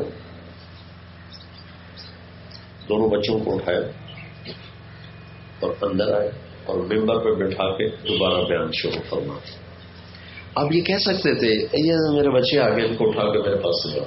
[2.89, 3.81] دونوں بچوں کو اٹھایا
[5.61, 6.31] اور اندر آئے
[6.65, 9.39] اور ممبر پہ بٹھا کے دوبارہ بیان شروع کرنا
[10.55, 13.83] آپ یہ کہہ سکتے تھے یہ میرے بچے آگے ان کو اٹھا کے میرے پاس
[13.83, 14.01] سے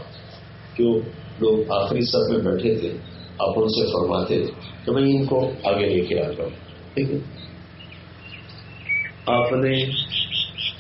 [0.79, 0.99] جو
[1.39, 2.93] لوگ آخری سب میں بیٹھے تھے،
[3.39, 4.51] آپ ان سے فرماتے تھے
[4.85, 6.49] کہ میں ان کو آگے لے کے آ جاؤں
[6.93, 7.17] ٹھیک ہے؟
[9.25, 9.89] آپ نے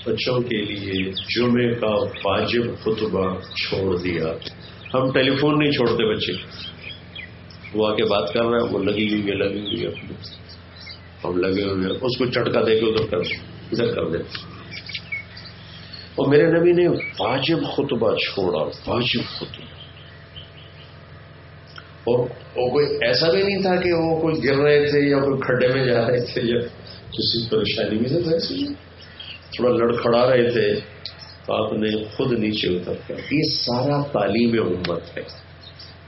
[0.05, 1.89] بچوں کے لیے جمعے کا
[2.25, 4.23] واجب خطبہ چھوڑ دیا۔
[4.93, 6.31] ہم ٹیلی فون نہیں چھوڑتے بچے۔
[7.73, 10.13] وہ آ کے بات کر رہے ہیں وہ لگی ہوئی ہے، لگی ہوئی ہے۔
[11.23, 13.17] ہم لگے ہوئے ہیں۔ اس کو چٹکا دے کے ادھر کر
[13.71, 14.57] ادھر کر دیتے
[16.15, 16.87] اور میرے نبی نے
[17.19, 19.76] واجب خطبہ چھوڑا، واجب خطبہ۔
[22.07, 22.19] اور
[22.55, 25.67] وہ کوئی ایسا بھی نہیں تھا کہ وہ کوئی گر رہے تھے یا کوئی کھڈے
[25.67, 26.59] میں جا رہے تھے یا
[27.09, 28.73] کسی پریشانی میں سے
[29.51, 30.75] تھوڑا لڑکھڑا رہے تھے۔
[31.45, 35.23] تو آپ نے خود نیچے اتر کر۔ یہ سارا تعلیم امت ہے۔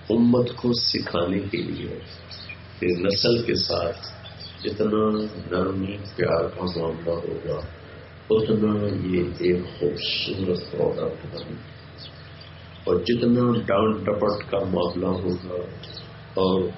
[0.10, 2.00] امت کو سکھانے کے لیے۔
[2.80, 3.98] کہ نسل کے ساتھ
[4.64, 7.60] جتنا نرمی پیار کا معاملہ ہوگا،
[8.30, 11.79] اتنا یہ ایک خوبصورت پروڈکٹ بنے
[12.90, 15.62] اور جتنا ڈانٹ ڈپٹ کا معاملہ ہوگا
[16.34, 16.70] اور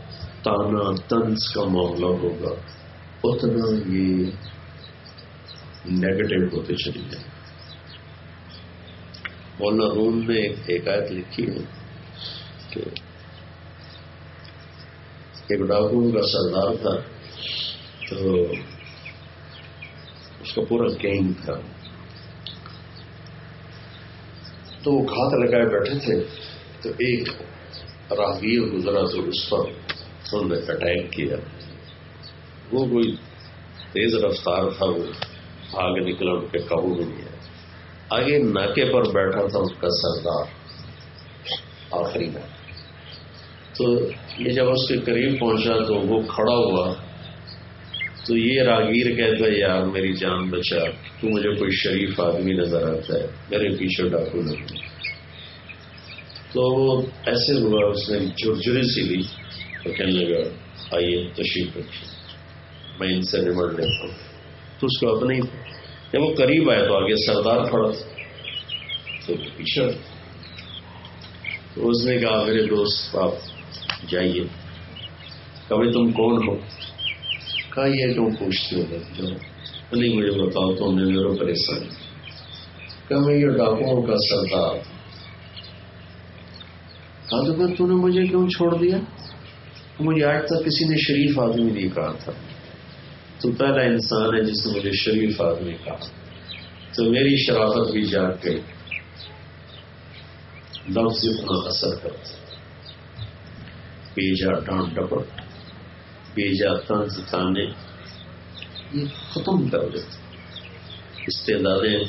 [0.44, 2.54] تانا تنس کا معاملہ ہوگا،
[3.24, 4.32] اتنا یہ
[5.86, 7.30] نیگیٹو ہوتے چلی جائیں۔
[9.60, 11.64] مولانا روم نے ایک آیت لکھی ہے
[12.70, 12.82] کہ
[15.48, 16.96] ایک ڈاکو کا سردار تھا
[18.10, 18.42] تو
[20.42, 21.54] اس کا پورا گینگ تھا۔
[24.84, 26.24] تو وہ گھات لگائے بیٹھے تھے،
[26.82, 27.30] تو ایک
[28.12, 31.36] راہگیر گزرا تو اس پر انہوں نے اٹیک کیا۔
[32.72, 33.16] وہ کوئی
[33.94, 35.04] تیز رفتار تھا، وہ
[35.74, 37.32] آگ نکلا، ان کے قابو میں نہیں آیا۔
[38.10, 40.46] آگے ناکے پر بیٹھا تھا اس کا سردار،
[41.92, 42.48] آخری میں
[43.74, 44.00] تو
[44.38, 46.94] یہ جب اس کے قریب پہنچا تو وہ کھڑا ہوا
[48.26, 50.84] تو یہ راگیر کہتا ہے، یار میری جان بچا،
[51.22, 54.66] تو مجھے کوئی شریف آدمی نظر آتا ہے، میرے پیچھے ڈاکو نہیں
[56.54, 59.22] تو وہ ایسے ہوا، اس نے جھرجھری سی لی
[59.84, 60.44] تو کہنے لگا،
[60.92, 62.10] آئیے تشریف رکھیے،
[63.00, 64.14] میں ان سے نمٹ لیتا ہوں.
[64.80, 65.40] تو اس کو اپنے
[66.14, 67.92] جب وہ قریب آئے تو آگے سردار کھڑا
[69.28, 69.88] تو پیچھے
[71.74, 74.44] تو اس نے کہا، میرے دوست، آپ جائیے،
[75.68, 76.56] کبھی تم کون ہو؟
[77.76, 79.24] کہا یہ کیوں پوچھتے ہو جو
[79.92, 81.88] نہیں مجھے بتاؤ تو نے میرے پریشانی
[83.08, 84.76] کہ میں یہ ڈاکوؤں کا سردار۔
[87.30, 88.98] کہا تو پھر تو نے مجھے کیوں چھوڑ دیا؟
[90.00, 92.32] مجھے آج تک کسی نے شریف آدمی نہیں کہا تھا۔
[93.40, 95.96] تو پہلا انسان ہے جس نے مجھے شریف آدمی کہا۔
[96.94, 98.60] تو میری شرافت بھی جاگ گئی
[100.90, 102.36] لفظ اتنا اثر کرتا
[104.14, 105.51] بیجا ڈانٹ ڈپٹ۔
[106.34, 107.64] بیجا تنز تانے
[108.94, 110.22] یہ ختم کر دیتے
[111.28, 112.04] استعدادیں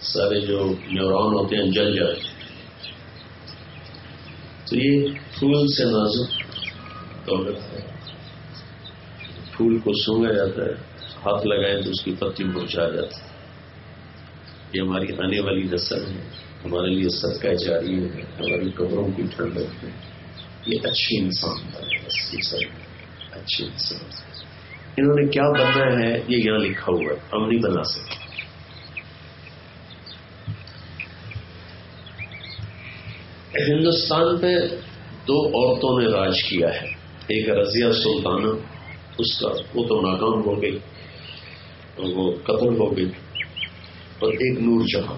[0.00, 2.20] سارے جو نیورون ہوتے ہیں جل جاتے
[4.64, 5.08] تو یہ
[5.38, 6.38] پھول سے نازک
[7.26, 7.86] دولت ہے۔
[9.56, 10.72] پھول کو سونگا جاتا ہے،
[11.16, 13.28] ہاتھ لگائیں تو اس کی پتی مرچا جاتی ہے۔
[14.72, 16.20] یہ ہماری آنے والی نسل ہے۔
[16.64, 19.90] ہمارے لیے صدقہ جاری ہے۔ ہماری قبروں کی ٹھنڈک ہے۔
[20.66, 22.87] یہ اچھی انسان ہے
[23.38, 24.06] اچھی انسان
[24.96, 28.16] انہوں نے کیا بننا ہے یہ یہاں لکھا ہوا ہے، ہم نہیں بنا سکتے۔
[33.58, 34.52] ہندوستان پہ
[35.28, 36.88] دو عورتوں نے راج کیا ہے۔
[37.28, 38.50] ایک رضیہ سلطانہ،
[39.18, 40.78] اس کا وہ تو ناکام ہو گئی
[42.16, 43.10] وہ قتل ہو گئی،
[44.18, 45.16] اور ایک نور جہاں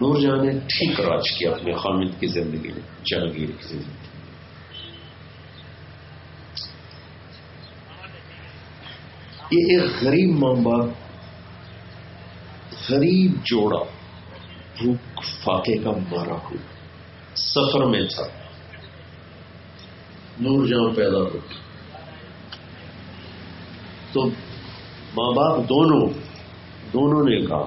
[0.00, 4.09] نور جہاں نے ٹھیک راج کیا اپنے خامد کی زندگی میں، جہانگیر کی زندگی
[9.50, 10.88] یہ ایک غریب ماں باپ
[12.90, 13.78] غریب جوڑا،
[14.78, 16.56] بھوک فاقے کا مارا ہوا
[17.34, 18.22] سفر میں تھا۔
[20.40, 21.38] نور جہاں پیدا ہو۔
[24.12, 24.26] تو
[25.16, 26.08] ماں باپ دونوں
[26.92, 27.66] دونوں نے کہا،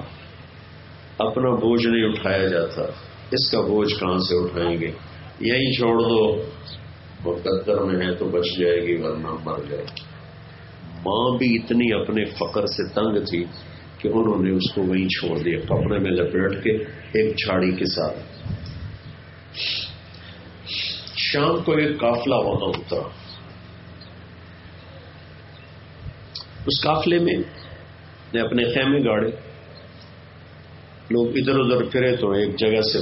[1.18, 2.82] اپنا بوجھ نہیں اٹھایا جاتا،
[3.30, 4.90] اس کا بوجھ کہاں سے اٹھائیں گے؟
[5.40, 6.42] یہیں چھوڑ دو،
[7.24, 10.13] وہ قدر میں ہے تو بچ جائے گی، ورنہ مر جائے گی۔
[11.06, 13.44] ماں بھی اتنی اپنے فقر سے تنگ تھی
[13.98, 16.70] کہ انہوں نے اس کو وہیں چھوڑ دیا، کپڑے میں لپیٹ کے
[17.12, 18.18] ایک چھاڑی کے ساتھ۔
[21.16, 23.08] شام کو ایک کافلا وہاں اترا۔
[26.66, 27.42] اس کافلے میں
[28.34, 29.30] نے اپنے خیمے گاڑے۔
[31.10, 32.98] لوگ ادھر ادھر پھرے تو ایک جگہ سے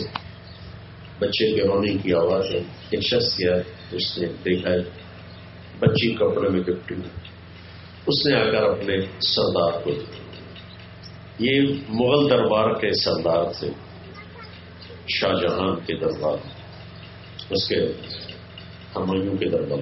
[1.18, 2.60] بچے کے رونے کی آواز ہے۔
[2.90, 3.54] ایک شخص کیا
[3.92, 4.80] اس نے دیکھا ہے،
[5.78, 6.94] بچی کپڑے میں لپٹی
[8.06, 9.90] اس نے آ کر اپنے سردار کو
[11.38, 13.68] یہ مغل دربار کے سردار تھے
[15.08, 16.36] شاہ جہاں کے دربار
[17.50, 17.76] اس کے
[18.96, 19.78] ہمایوں کے دربار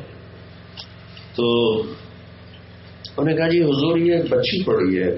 [1.35, 1.81] تو
[3.17, 5.11] انہوں نے کہا جی حضور یہ بچی پڑی ہے۔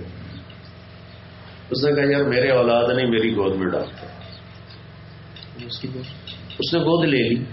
[1.70, 4.06] اس نے کہا یار میرے اولاد نہیں میری گود میں ڈالتے
[6.58, 7.44] اس نے گود لے لی۔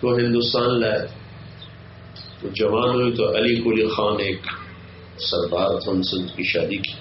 [0.00, 1.19] تو ہندوستان لائے۔
[2.40, 4.40] تو جوان ہوئی تو علی کلی خان ایک
[5.18, 6.92] سردار تھا ان سے کی شادی کی۔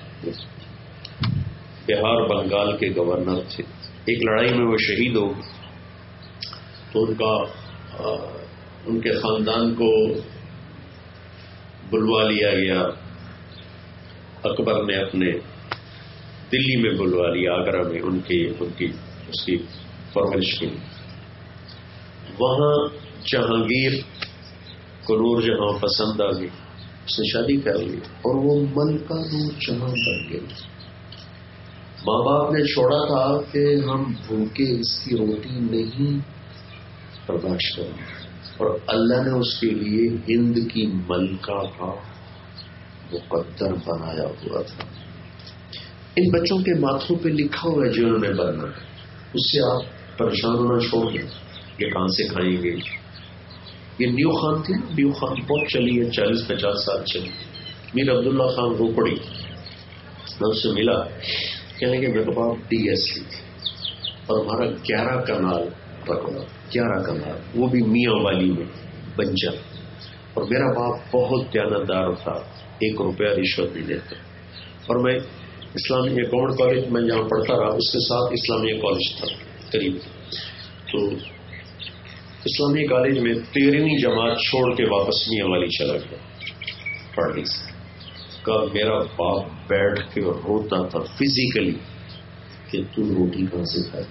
[1.87, 3.63] بہار بنگال کے گورنر تھے۔
[4.05, 5.33] ایک لڑائی میں وہ شہید ہو
[6.91, 7.33] تو ان کا
[8.85, 10.13] ان کے خاندان کو
[11.89, 12.81] بلوا لیا گیا۔
[14.43, 15.31] اکبر نے اپنے
[16.51, 18.85] دلی میں بلوا لیا، آگرہ میں ان کی ان کی،
[19.27, 19.57] اس کی
[20.13, 20.77] پرورش کے لیے
[22.39, 22.87] وہاں
[23.27, 23.91] جہانگیر
[25.09, 26.47] کو نور جہاں پسند آ گئی،
[27.05, 30.39] اس نے شادی کر لی اور وہ من کا نور جہاں بن گئی۔
[32.07, 36.19] ماں باپ نے چھوڑا تھا کہ ہم بھوکے اس کی روٹی نہیں
[37.27, 41.93] برداشت کریں۔ اور اللہ نے اس کے لیے ہند کی ملکہ کا
[43.13, 44.83] مقدر بنایا ہوا تھا۔
[46.15, 48.83] ان بچوں کے ماتھوں پہ لکھا ہوا ہے جنہوں نے بننا ہے
[49.33, 49.81] اس سے آپ
[50.17, 51.27] پریشان ہونا چھوڑ دیں۔
[51.79, 52.75] یہ کہاں سے کھائیں گے؟
[53.99, 57.29] یہ نیو خان تھی نیو خان بہت چلی ہے، چالیس پچاس سال چلی۔
[57.93, 59.15] میر عبداللہ خان روپڑی
[60.41, 61.03] میں اس سے ملا۔
[61.79, 63.21] کہنے کے میرے باپ ڈی ایس سی
[64.25, 65.63] اور ہمارا گیارہ کنال
[66.09, 68.65] رکھنا گیارہ کنال۔ وہ بھی میاں والی میں
[69.15, 69.51] بنجر
[70.33, 72.31] اور میرا باپ بہت دیانتدار تھا۔
[72.79, 74.15] ایک روپیہ رشوت نہیں دیتے
[74.87, 75.19] اور میں
[75.73, 79.27] اسلامی گورنمنٹ کالج میں جہاں پڑھتا رہا، اس کے ساتھ اسلامیہ کالج تھا،
[79.71, 79.95] قریب۔
[80.91, 81.09] تو
[82.45, 86.17] اسلامیہ کالج میں تیرہویں جماعت چھوڑ کے واپس میاں والی چلا گیا۔
[87.15, 87.71] پڑھنے سے
[88.43, 91.73] کب میرا باپ بیٹھ کے روتا تھا فزیکلی
[92.69, 94.03] کہ تو روٹی کہاں سے کھائے؟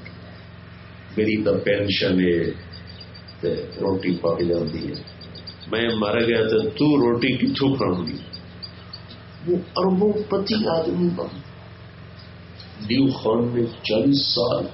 [1.16, 2.40] میری تو پینشن ہے
[3.54, 5.02] روٹی پاک جاتی ہے۔
[5.70, 8.16] میں مارا گیا تھا تو روٹی کتوں کھاؤں گی
[9.46, 11.40] وہ اربوں پتی آدمی بن۔
[12.88, 14.66] دیو خان نے چالیس سال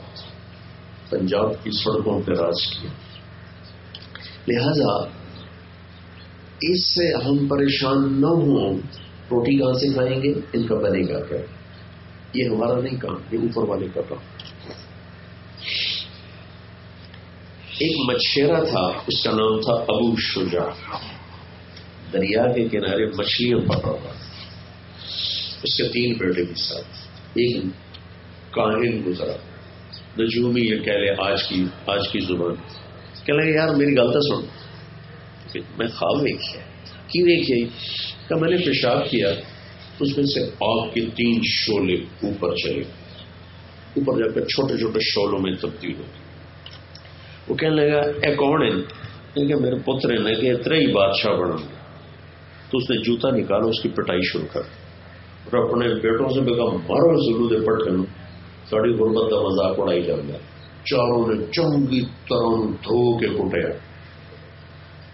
[1.10, 2.90] پنجاب کی سڑکوں پہ راج کیا۔
[4.48, 5.24] لہذا
[6.60, 8.78] اس سے ہم پریشان نہ ہوں۔
[9.30, 11.38] روٹی کہاں سے کھائیں گے؟ ان کا بنے گا کیا
[12.34, 14.18] یہ ہمارا نہیں کام، یہ اوپر والے کا کام۔
[17.78, 20.68] ایک مچھیرا تھا، اس کا نام تھا ابو شجا
[22.12, 24.12] دریا کے کنارے مچھلیاں پکڑا ہوا
[25.62, 26.86] اس کے تین بیٹے بھی ساتھ
[27.34, 27.64] ایک
[28.50, 29.36] کاہن گزرا۔
[30.18, 32.83] نجومی یہ کہہ لے آج کی آج کی زبان۔
[33.24, 34.64] کہ لگے، یار میری غلط سن.
[35.78, 36.60] میں خواب دیکھیا
[37.06, 37.70] کی دیکھیے جی؟
[38.28, 39.28] کہ میں نے پیشاب کیا،
[40.00, 42.82] اس میں سے آگ کے تین شولے اوپر چلے۔
[43.96, 46.02] اوپر جا کر چھوٹے چھوٹے شولوں میں تبدیل ہو
[47.48, 51.56] وہ کہنے لگا، اے کون ہے کہ میرے پتر نے کہ اتنا ہی بادشاہ بنا
[52.70, 54.60] تو اس نے جوتا نکالا، اس کی پٹائی شروع کر
[55.44, 57.90] اور اپنے بیٹوں سے بھی کہا مارو، ضرور دے پٹ کر
[58.70, 60.53] ساڑی غربت کا مزاق اڑائی جانا
[60.90, 63.68] چاروں نے چنگی طرح دھو کے کٹیا۔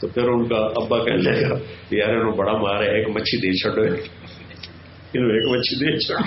[0.00, 1.56] تو پھر ان کا ابا کہنے لگا،
[1.90, 6.22] یار انہوں بڑا مارے ایک مچھی دے چڑو ایک مچھی دے چڑ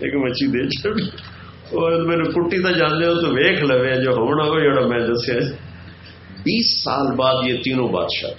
[0.00, 0.94] ایک مچھی دے چڑ
[2.06, 5.38] میرے کٹی تو جانے ہو تو ویخ لو جو ہونا ہو جڑا میں دسیا
[6.44, 8.30] بیس سال بعد یہ تینوں بادشاہ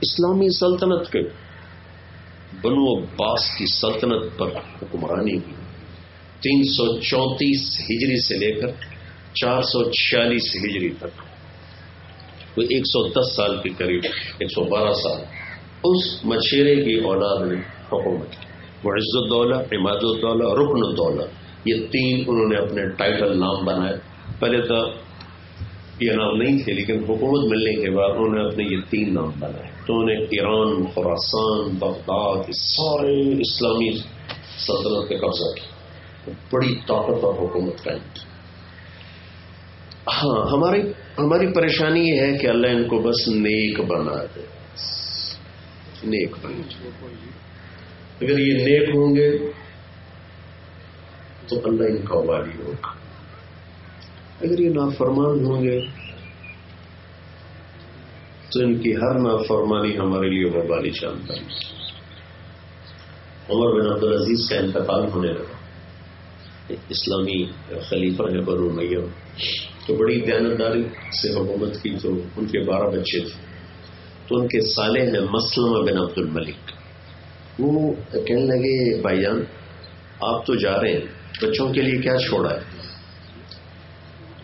[0.00, 1.22] اسلامی سلطنت کے۔
[2.62, 4.48] بنو عباس کی سلطنت پر
[4.82, 5.63] حکمرانی کی
[6.44, 8.68] تین سو چونتیس ہجری سے لے کر
[9.34, 11.22] چار سو چھیالیس ہجری تک۔
[12.56, 14.00] وہ ایک سو دس سال کے قریب،
[14.38, 15.20] ایک سو بارہ سال۔
[15.84, 18.46] اس مچھیرے کی اولاد نے حکومت کی۔
[18.84, 21.22] وہ عزت الدولہ، عماد الدولہ، رکن الدولہ۔
[21.64, 23.96] یہ تین انہوں نے اپنے ٹائٹل نام بنائے۔
[24.40, 24.74] پہلے تو
[26.00, 29.30] یہ نام نہیں تھے، لیکن حکومت ملنے کے بعد انہوں نے اپنے یہ تین نام
[29.38, 33.96] بنائے۔ تو انہیں ایران خوراسان بغداد، سارے اسلامی
[34.58, 35.73] سلطنت پہ قبضہ کیا
[36.50, 38.20] بڑی طاقت اور حکومت قائم کی۔
[40.08, 40.82] ہاں ہماری
[41.18, 44.40] ہماری پریشانی یہ ہے کہ اللہ ان کو بس نیک بنا دے۔
[46.04, 46.88] نیک بنا۔
[48.20, 49.38] اگر یہ نیک ہوں گے
[51.46, 52.86] تو اللہ ان کا والی ہوگا۔
[54.40, 55.80] اگر یہ نافرمان ہوں گے
[58.52, 61.40] تو ان کی ہر نافرمانی ہمارے لیے وبالی شانتا ہے
[63.50, 65.53] عمر بن عبدالعزیز کا انتقال ہونے لگا۔
[66.68, 67.44] اسلامی
[67.88, 69.06] خلیفہ ہے برو میو
[69.86, 70.82] تو بڑی دیانتداری
[71.22, 73.44] سے حکومت کی تو ان کے بارہ بچے تھے۔
[74.28, 76.70] تو ان کے سالے ہیں مسلمہ بن عبد الملک
[77.58, 79.44] وہ کہنے لگے، بھائی جان،
[80.20, 81.00] آپ تو جا رہے ہیں،
[81.42, 82.60] بچوں کے لیے کیا چھوڑا ہے؟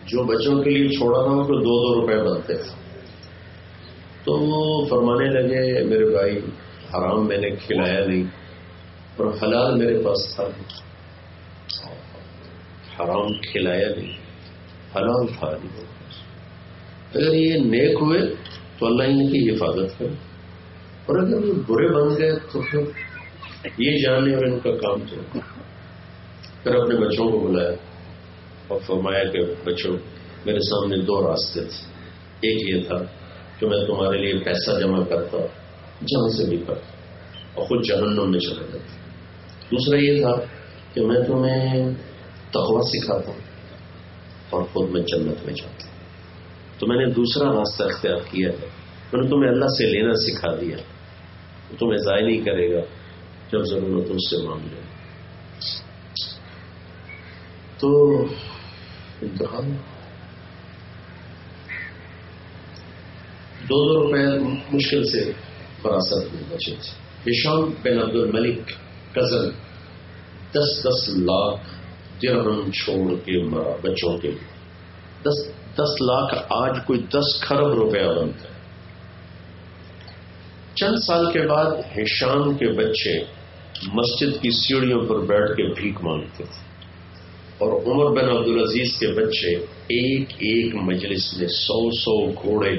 [0.07, 2.99] جو بچوں کے لیے چھوڑا تھا، وہ دو دو روپے بنتے تھے۔
[4.23, 6.37] تو وہ فرمانے لگے، میرے بھائی،
[6.93, 8.23] حرام میں نے کھلایا نہیں
[9.17, 10.43] اور حلال میرے پاس تھا۔
[13.03, 14.17] حرام کھلایا نہیں،
[14.95, 15.47] حلال تھا
[17.13, 18.19] اگر یہ نیک ہوئے
[18.79, 20.15] تو اللہ ان کی حفاظت کرے۔
[21.05, 22.79] اور اگر یہ برے بن گئے تو پھر
[23.77, 25.39] یہ جانے اور ان کا کام تو
[26.63, 27.71] پھر اپنے بچوں کو بلایا
[28.67, 29.97] اور فرمایا کہ بچوں،
[30.45, 31.91] میرے سامنے دو راستے تھے۔
[32.41, 32.95] ایک یہ تھا
[33.59, 35.37] کہ میں تمہارے لیے پیسہ جمع کرتا
[36.01, 36.97] جہاں سے بھی کرتا
[37.53, 38.95] اور خود جہنم میں چلا جاتا
[39.71, 40.33] دوسرا یہ تھا
[40.93, 41.89] کہ میں تمہیں
[42.51, 43.41] تقوا سکھاتا ہوں،
[44.49, 45.91] اور خود میں جنت میں جاتا ہوں۔
[46.79, 48.67] تو میں نے دوسرا راستہ اختیار کیا ہے۔
[49.13, 50.77] میں نے تمہیں اللہ سے لینا سکھا دیا۔
[51.71, 52.81] وہ تمہیں ضائع نہیں کرے گا
[53.51, 54.81] جب ضرورت اس سے مانگ لے
[57.77, 57.89] تو
[59.21, 59.77] امتحان۔
[63.69, 64.39] دو دو روپے
[64.71, 65.31] مشکل سے
[65.81, 68.69] فراست میں بچے تھے۔ ہشام بن عبد الملک
[69.15, 69.49] کزن
[70.51, 71.80] دس دس لاکھ
[72.23, 74.61] درہم چھوڑ کے مرا بچوں کے لیے۔
[75.21, 78.51] دس دس لاکھ آج کوئی دس خرب روپیہ بنتا ہے۔
[80.75, 81.65] چند سال کے بعد
[81.97, 83.23] ہشام کے بچے
[83.93, 86.71] مسجد کی سیڑھیوں پر بیٹھ کے بھیک مانگتے تھے۔
[87.57, 92.71] اور عمر بن عبدالعزیز کے بچے ایک ایک مجلس میں سو سو گھوڑے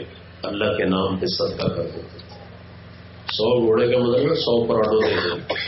[0.43, 2.35] اللہ کے نام پہ صدقہ کر دیتے تھے۔
[3.33, 5.62] سو گھوڑے کا مطلب سو پراٹھوں دیتے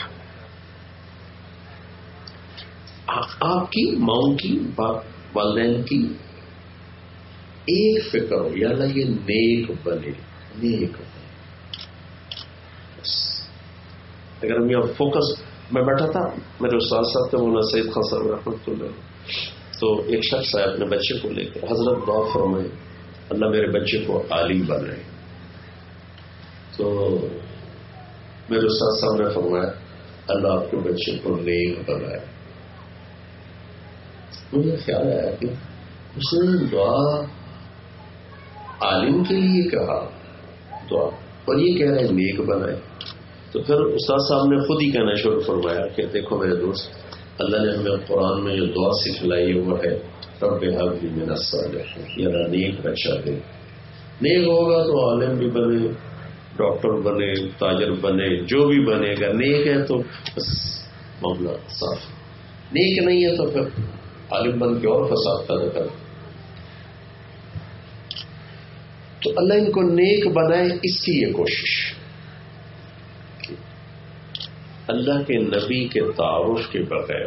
[3.44, 4.96] آپ کی ماؤں کی، باپ،
[5.34, 6.06] والدین کی
[7.66, 10.10] ایک فکر ہو، یا اللہ یہ نیک بنے
[10.62, 11.22] نیک بنے۔
[14.42, 16.20] اگر ہم یہاں فوکس میں بیٹھا تھا،
[16.60, 18.92] میرے استاد صاحب تھے، مولانا سعید خان صاحب رحمۃ اللہ۔
[19.80, 22.68] تو ایک شخص آیا اپنے بچے کو لے کر حضرت دعا فرمائے،
[23.30, 25.02] اللہ میرے بچے کو عالم بن رہے
[26.76, 26.90] تو
[28.50, 29.70] میرے استاد صاحب نے فرمایا،
[30.28, 32.33] اللہ آپ کے بچے کو نیک بنائے۔
[34.54, 35.46] مجھے خیال آیا کہ
[36.16, 37.20] اس نے دعا
[38.80, 40.08] عالم کے لیے کہا
[40.90, 41.08] دعا
[41.44, 42.76] اور یہ کہہ رہے ہیں نیک بنائے۔
[43.52, 46.90] تو پھر استاد صاحب نے خود ہی کہنا شروع فرمایا کہ دیکھو میرے دوست،
[47.38, 49.94] اللہ نے ہمیں قرآن میں جو دعا سکھلائی ہے وہ ہے،
[50.42, 51.76] رب حق میں نسل
[52.16, 53.30] یا نیک بچہ دے۔
[54.22, 55.88] نیک ہوگا تو عالم بھی بنے،
[56.56, 59.98] ڈاکٹر بنے، تاجر بنے، جو بھی بنے، اگر نیک ہے تو
[60.36, 60.78] بس
[61.22, 61.98] معاملہ صاف۔
[62.72, 63.62] نیک نہیں ہے تو پھر
[64.30, 65.86] عالم بن کے اور فساد پیدا کر
[69.24, 71.94] تو اللہ ان کو نیک بنائے اس کی یہ کوشش۔
[74.88, 77.26] اللہ کے نبی کے تعارف کے بغیر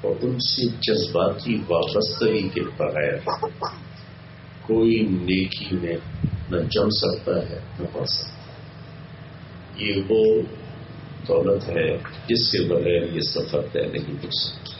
[0.00, 3.16] اور ان سے جذباتی وابستگی کے بغیر
[4.62, 5.96] کوئی نیکی میں
[6.50, 8.36] نہ جم سکتا ہے، نہ پڑ سکتا۔
[9.76, 10.24] یہ وہ
[11.28, 11.96] دولت ہے
[12.28, 14.75] جس کے بغیر یہ سفر طے نہیں ہو سکتا۔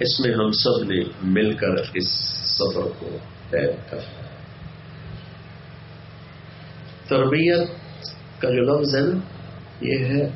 [0.00, 2.08] اس میں ہم سب نے مل کر اس
[2.58, 3.08] سفر کو
[3.50, 3.98] طے کر
[7.08, 7.68] تربیت
[8.38, 9.18] کا جو لفظ ہے نا،
[9.80, 10.28] یہ ہے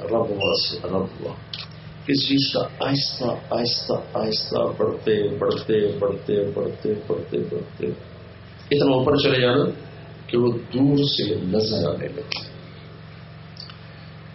[0.00, 1.34] ربوا سے ربوا
[2.06, 7.86] کس چیز کا آہستہ آہستہ آہستہ بڑھتے بڑھتے بڑھتے بڑھتے بڑھتے بڑھتے۔
[8.70, 9.64] اتنا اوپر چلے جانا
[10.26, 12.50] کہ وہ دور سے نظر آنے لگے۔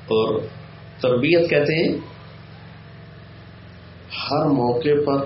[0.05, 0.39] اور
[1.01, 2.14] تربیت کہتے ہیں
[4.31, 5.25] ہر موقع پر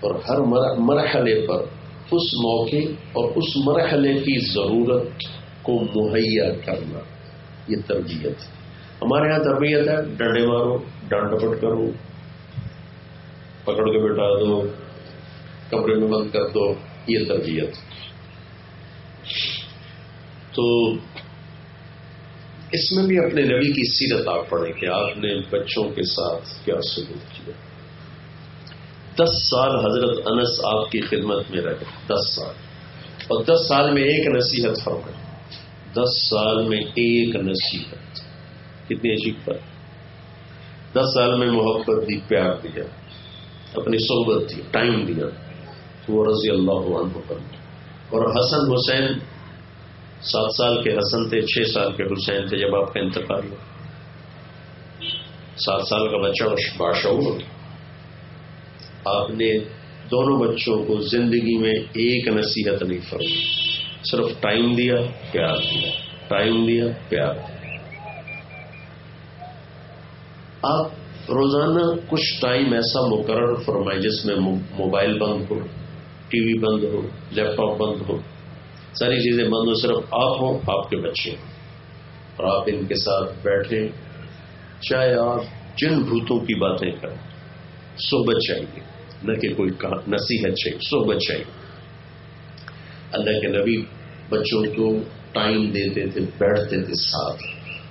[0.00, 0.40] اور ہر
[0.78, 1.62] مرحلے پر
[2.10, 2.82] اس موقع
[3.12, 5.06] اور اس مرحلے کی ضرورت
[5.62, 7.00] کو مہیا کرنا،
[7.68, 8.58] یہ تربیت ہے۔
[9.02, 10.76] ہمارے یہاں تربیت ہے، ڈنڈے مارو
[11.08, 11.90] ڈانٹ ڈپٹ کرو،
[13.64, 14.60] پکڑ کے بٹھا دو
[15.70, 16.72] کپڑے میں بند کر دو،
[17.06, 17.74] یہ تربیت
[20.54, 20.92] تو
[22.72, 26.64] اس میں بھی اپنے نبی کی سیرت آپ پڑھیں کہ آپ نے بچوں کے ساتھ
[26.64, 27.69] کیا سلوک کیا۔
[29.20, 31.74] دس سال حضرت انس آپ کی خدمت میں رہے۔
[32.06, 32.54] دس سال۔
[33.28, 35.30] اور دس سال میں ایک نصیحت فرمائی
[35.92, 38.16] دس سال میں ایک نصیحت۔
[38.86, 39.56] کتنی عجیب پر
[40.96, 42.84] دس سال میں محبت دی، پیار دیا۔
[43.74, 45.26] اپنی صحبت دی، ٹائم دیا۔
[46.06, 47.36] تو وہ رضی اللہ عنہ پر
[48.10, 49.18] اور حسن حسین،
[50.22, 53.56] سات سال کے حسن تھے، چھ سال کے حسین تھے جب آپ کا انتقال ہوا۔
[55.56, 56.44] سات سال کا بچہ
[56.78, 57.59] بادشاہ ہو
[59.04, 59.58] آپ نے
[60.10, 63.42] دونوں بچوں کو زندگی میں ایک نصیحت نہیں فرمائی۔
[64.10, 64.94] صرف ٹائم دیا،
[65.32, 65.90] پیار دیا۔
[66.28, 67.76] ٹائم دیا، پیار دیا۔
[70.62, 70.86] آپ
[71.28, 74.36] روزانہ کچھ ٹائم ایسا مقرر فرمائے جس میں
[74.70, 75.58] موبائل بند ہو،
[76.28, 78.16] ٹی وی بند ہو، لیپ ٹاپ بند ہو۔
[78.94, 81.50] ساری چیزیں بند ہو، صرف آپ ہوں، آپ کے بچے ہوں۔
[82.36, 83.88] اور آپ ان کے ساتھ بیٹھیں،
[84.80, 85.40] چاہے آپ
[85.78, 87.29] جن بھوتوں کی باتیں کریں۔
[88.00, 88.80] صحبت چاہیے
[89.22, 89.70] نہ کہ کوئی
[90.08, 91.44] نصیحت چاہیے صحبت چاہیے
[93.12, 93.76] اللہ کے نبی
[94.30, 94.92] بچوں کو
[95.32, 97.42] ٹائم دیتے تھے، بیٹھتے تھے ساتھ،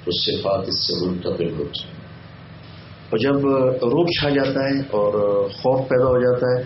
[0.05, 1.87] تو صفات اس سے منتقل ہوتی
[3.09, 3.45] اور جب
[3.83, 5.13] روپ چھا جاتا ہے اور
[5.49, 6.63] خوف پیدا ہو جاتا ہے،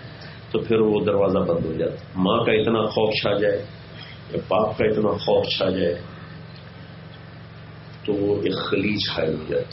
[0.50, 3.64] تو پھر وہ دروازہ بند ہو جاتا ہے۔ ماں کا اتنا خوف چھا جائے،
[4.30, 5.94] یا باپ کا اتنا خوف چھا جائے،
[8.04, 9.72] تو وہ ایک خلیج حائل ہو جاتا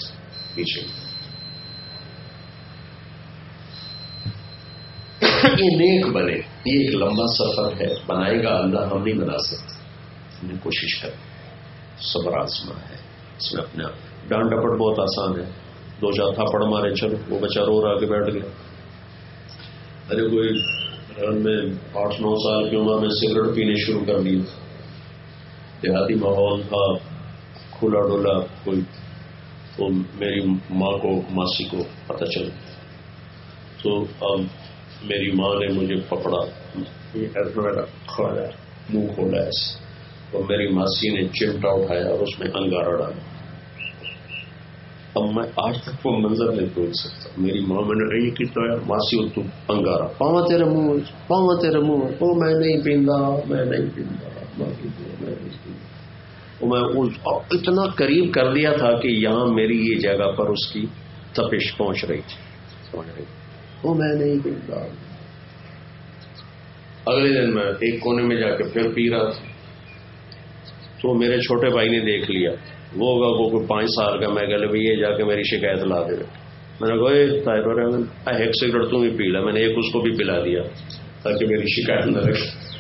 [5.51, 9.37] پیچھے یہ نیک بنے، یہ ایک لمبا سفر ہے، بنائے گا اللہ ہم نہیں بنا
[9.37, 9.73] سکتے
[10.41, 11.09] ہم نے کوشش کر،
[11.97, 12.95] صبر آسما ہے۔
[13.37, 15.49] اس میں اپنے آپ ڈانٹ ڈپٹ بہت آسان ہے۔
[16.01, 18.49] دو چار تھاپڑ مارے، چلو، وہ بچہ رو رہا کے بیٹھ گیا
[20.09, 20.49] ارے کوئی
[21.17, 21.61] میں
[21.93, 24.35] آٹھ نو سال کی عمر میں سگریٹ پینے شروع کر دی
[25.83, 26.97] دیہاتی ماحول تھا،
[27.71, 28.81] کھلا ڈولا کوئی
[29.77, 31.77] تو میری ماں کو، ماسی کو
[32.07, 32.49] پتہ چل
[33.83, 34.41] تو اب
[35.03, 36.39] میری ماں نے مجھے پکڑا
[38.89, 39.83] منہ کھولا ایسے
[40.31, 43.31] اور میری ماسی نے چمٹا اٹھایا اور اس میں انگارا ڈالا۔
[45.15, 48.61] اب میں آج تک وہ منظر نہیں بھول سکتا۔ میری ماں میں نے کی تو
[48.85, 53.65] ماسی ہو تم انگارا پاوا تیرے منہ پاوا تیرے منہ او میں نہیں پیندا، میں
[53.65, 54.29] نہیں پیندا۔
[56.61, 56.81] میں
[57.25, 60.85] اتنا قریب کر دیا تھا کہ یہاں میری یہ جگہ پر اس کی
[61.33, 62.51] تپش پہنچ رہی تھی؟
[63.83, 64.75] وہ میں نہیں پیندا
[67.05, 69.51] اگلے دن میں ایک کونے میں جا کے پھر پی رہا تھا۔
[71.01, 72.51] تو میرے چھوٹے بھائی نے دیکھ لیا۔
[72.95, 76.01] وہ ہوگا وہ کوئی پانچ سال کا۔ میں کہ یہ جا کے میری شکایت لا
[76.01, 76.41] دے۔
[76.81, 80.11] میں نے کہا ایک سگریٹ تم ہی پی لا میں نے ایک اس کو بھی
[80.11, 80.61] پلا دیا
[81.23, 82.71] تاکہ میری شکایت نہ رکھے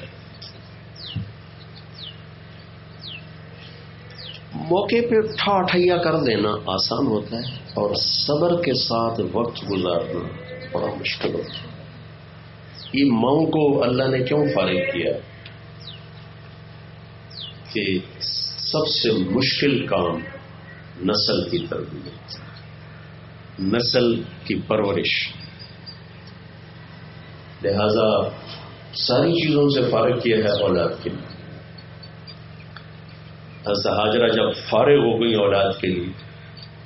[4.53, 10.87] موقع پہ ٹھا کر دینا آسان ہوتا ہے اور صبر کے ساتھ وقت گزارنا۔ بڑا
[10.99, 11.67] مشکل ہوتا ہے
[12.93, 15.11] یہ ماؤں کو اللہ نے کیوں فارغ کیا؟
[17.73, 17.99] کہ
[18.59, 20.15] سب سے مشکل کام
[21.09, 22.37] نسل کی تربیت
[23.59, 25.33] نسل کی پرورش۔
[27.63, 28.29] لہذا
[28.95, 31.41] ساری چیزوں سے فارغ کیا ہے اولاد کے لیے۔
[33.65, 36.30] حاجرہ جب فارغ ہو گئی اولاد کے لیے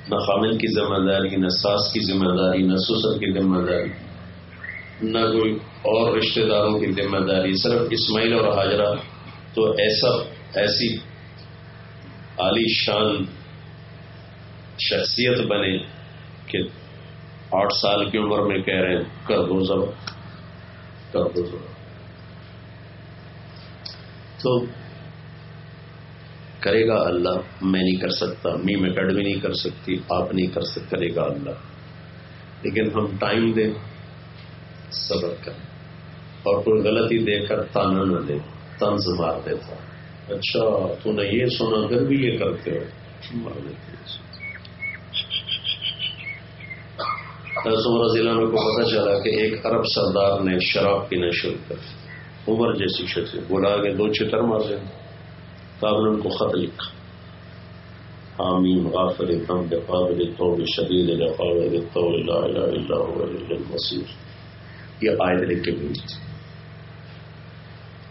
[0.08, 3.90] نہ خامن کی ذمہ داری، نہ ساس کی ذمہ داری، نہ سسر کی ذمہ داری،
[5.02, 5.52] نہ کوئی
[5.82, 8.94] اور رشتہ داروں کی ذمہ داری، صرف اسماعیل اور حاجرہ۔
[9.54, 10.08] تو ایسا،
[10.60, 10.96] ایسی
[12.38, 13.24] عالی شان
[14.78, 15.78] شخصیت بنے
[16.46, 16.58] کہ
[17.50, 19.86] آٹھ سال کی عمر میں کہہ رہے ہیں، کر دو ضرور
[21.12, 21.74] کر دو ضرور
[24.42, 24.58] تو
[26.66, 30.46] کرے گا اللہ، میں نہیں کر سکتا می میں بھی نہیں کر سکتی، آپ نہیں
[30.46, 31.50] کر سکتے، کرے گا اللہ۔
[32.62, 33.70] لیکن ہم ٹائم دیں،
[34.92, 35.66] صبر کریں۔
[36.42, 38.38] اور کوئی غلطی دے کر تانا نہ دے،
[38.78, 39.74] تنز مار دیتا۔
[40.34, 42.84] اچھا تو نے یہ سنا اگر بھی یہ کرتے ہو۔
[43.34, 43.86] مار دیتے
[47.66, 51.74] عمر ضلع میں کو پتا چلا کہ ایک عرب سردار نے شراب پینا شروع کر
[52.48, 55.05] عمر جیسی شخص بولا کہ دو چتر مار دیں
[55.80, 56.94] تو آپ نے ان کو خط لکھا
[58.38, 64.14] حامیم غافر دم بقابل الطول شدید لقابل الطول لا الہ الا هو المصیر.
[65.00, 66.18] یہ آیت لکھ کے بھیج تھی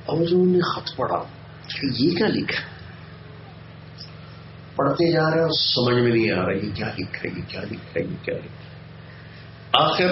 [0.06, 1.20] اور جو انہوں نے خط پڑھا،
[1.70, 2.64] کہ یہ کیا لکھا
[4.76, 8.00] پڑھتے جا رہے اور سمجھ میں نہیں آ رہا یہ کیا لکھا یہ کیا لکھا
[8.00, 10.10] یہ کیا لکھا آخر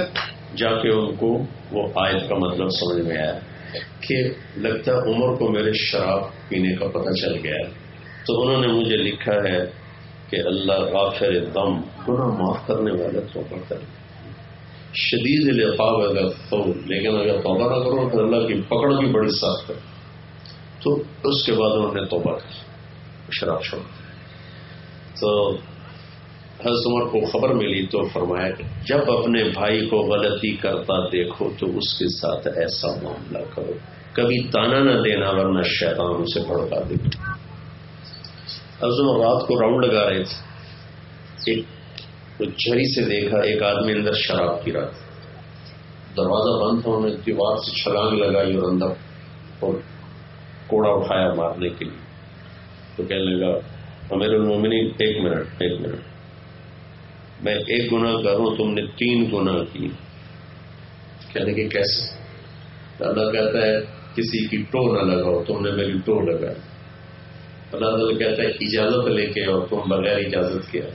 [0.56, 1.32] جا کے ان کو
[1.72, 3.34] وہ آیت کا مطلب سمجھ میں آیا۔
[4.00, 4.16] کہ
[4.58, 7.58] لگتا عمر کو میرے شراب پینے کا پتہ چل گیا
[8.26, 9.66] تو انہوں نے مجھے لکھا ہے
[10.30, 13.86] کہ اللہ غافر دم، گناہ معاف کرنے والے توبہ کرے
[14.94, 19.30] شدید لقاب اگر تو لیکن اگر توبہ نہ کرو تو اللہ کی پکڑ بھی بڑی
[19.30, 19.76] سخت ہے۔
[20.84, 22.54] تو اس کے بعد انہوں نے توبہ کی،
[23.40, 23.80] شراب چھوڑ
[25.20, 25.58] تو
[26.64, 31.50] حضرت عمر کو خبر ملی تو فرمایا کہ جب اپنے بھائی کو غلطی کرتا دیکھو
[31.60, 33.74] تو اس کے ساتھ ایسا معاملہ کرو۔
[34.14, 36.94] کبھی تانا نہ دینا ورنہ شیطان اسے بڑھا دے۔
[38.76, 40.54] حضرت عمر رات کو راؤنڈ لگا رہے تھے۔
[41.46, 41.60] ایک
[42.40, 44.98] جھری سے دیکھا، ایک آدمی اندر شراب پی رہا تھا
[46.18, 48.86] دروازہ بند تھا، انہوں نے دیوار سے چھلانگ لگائی اور اندر
[49.60, 49.74] اور
[50.68, 52.04] کوڑا اٹھایا مارنے کے لیے۔
[52.96, 53.58] تو کہنے لگا
[54.16, 56.13] میرے المومنی ایک منٹ ایک منٹ۔
[57.44, 59.88] میں ایک گنا کروں تم نے تین گنا کی
[61.34, 62.24] کہنے یعنی کہ کیسے؟
[63.00, 63.82] اللہ کہتا ہے،
[64.16, 66.56] کسی کی ٹو نہ لگاؤ، تم نے میری ٹو لگائی۔
[67.72, 70.86] اللہ تعالیٰ کہتا ہے، اجازت لے کے اور تم بغیر اجازت کیا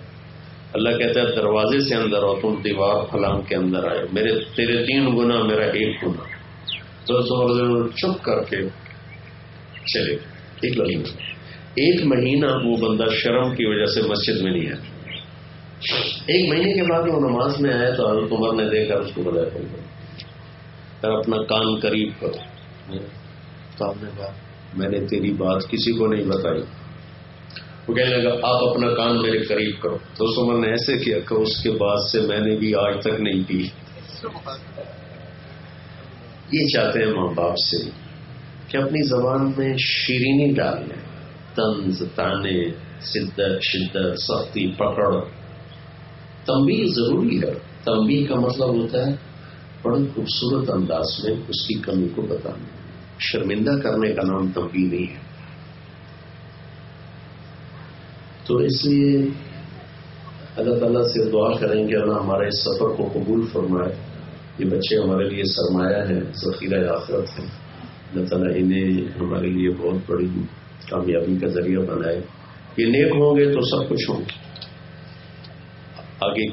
[0.72, 4.84] اللہ کہتا ہے، دروازے سے اندر اور تم دیوار فلام کے اندر آئے۔ میرے، تیرے
[4.84, 6.22] تین گنا میرا ایک گنا
[7.05, 8.57] تو چپ کر کے
[9.94, 10.16] چلے۔
[10.61, 11.09] ایک مہینہ
[11.68, 14.97] ایک مہینہ وہ بندہ شرم کی وجہ سے مسجد میں نہیں آیا۔
[16.26, 19.22] ایک مہینے کے بعد وہ نماز میں آیا تو حضرت عمر نے دیکھا اس کو
[19.22, 22.33] بتایا پھر اپنا کان قریب کرو۔
[23.76, 24.33] تو آپ نے کہا،
[24.76, 26.62] میں نے تیری بات کسی کو نہیں بتائی۔
[27.89, 31.18] وہ کہنے لگا، آپ اپنا کان میرے قریب کرو۔ تو اس عمر نے ایسے کیا
[31.18, 33.68] کہ اس کے بعد سے میں نے بھی آج تک نہیں پی۔
[36.53, 37.91] یہ چاہتے ہیں ماں باپ سے
[38.68, 41.09] کہ اپنی زبان میں شیرینی ڈال لیں
[41.55, 42.64] تنز تانے،
[43.01, 45.38] شدت شدت، سختی، پکڑ۔
[46.49, 49.12] تمبی ضروری ہے۔ تمبی کا مطلب ہوتا ہے
[49.82, 52.64] بڑے خوبصورت انداز میں اس کی کمی کو بتانا۔
[53.18, 55.28] شرمندہ کرنے کا نام تمبی نہیں ہے۔
[58.46, 59.18] تو اس لیے
[60.57, 63.94] اللہ تعالیٰ سے دعا کریں گے اللہ ہمارے اس سفر کو قبول فرمائے۔
[64.59, 67.49] یہ بچے ہمارے لیے سرمایہ ہیں، ذخیرہ آخرت ہیں۔
[68.14, 70.28] اللہ تعالیٰ انہیں ہمارے لیے بہت بڑی
[70.90, 72.20] کامیابی کا ذریعہ بنائے۔
[72.76, 74.47] یہ نیک ہوں گے تو سب کچھ ہوں گے۔
[76.20, 76.46] آگے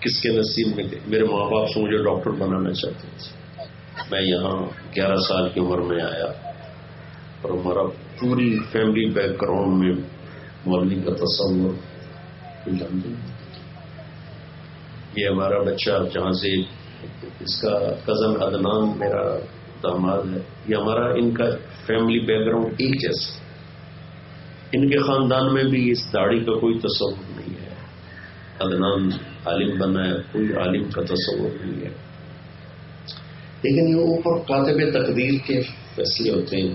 [0.00, 3.42] کس کے نصیب میں تھے؟ میرے ماں باپ سے مجھے ڈاکٹر بنانا چاہتے تھے۔
[4.10, 4.62] میں یہاں
[4.96, 6.24] گیارہ سال کی عمر میں آیا
[7.42, 7.82] اور ہمارا
[8.20, 9.92] پوری فیملی بیک گراؤنڈ میں
[10.66, 11.74] مولوی کا تصور
[15.16, 16.60] یہ ہمارا بچہ جہاں سے
[17.40, 19.38] اس کا کزن ادنان میرا
[19.82, 21.44] داماد ہے۔ یہ ہمارا ان کا
[21.86, 23.38] فیملی بیک گراؤنڈ ایک جیسا۔
[24.72, 27.71] ان کے خاندان میں بھی اس داڑھی کا کوئی تصور نہیں ہے۔
[28.62, 29.10] ادنان
[29.46, 31.90] عالم بنا ہے، کوئی عالم کا تصور نہیں ہے۔
[33.62, 35.62] لیکن یہ اوپر کاتب تقدیر کے
[35.94, 36.74] فیصلے ہوتے ہیں۔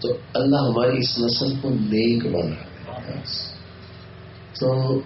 [0.00, 2.72] تو اللہ ہماری اس نسل کو نیک بنا
[4.60, 4.98] تو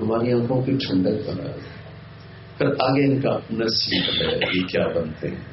[0.00, 1.44] ہماری آنکھوں کی ٹھنڈک بنا
[2.58, 5.52] پھر آگے ان کا نسل ہے یہ کیا بنتے ہیں۔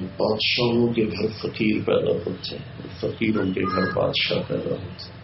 [0.00, 5.23] بادشاہوں کے گھر فقیر پیدا ہوتے ہیں۔ فقیروں کے گھر بادشاہ پیدا ہوتے ہیں۔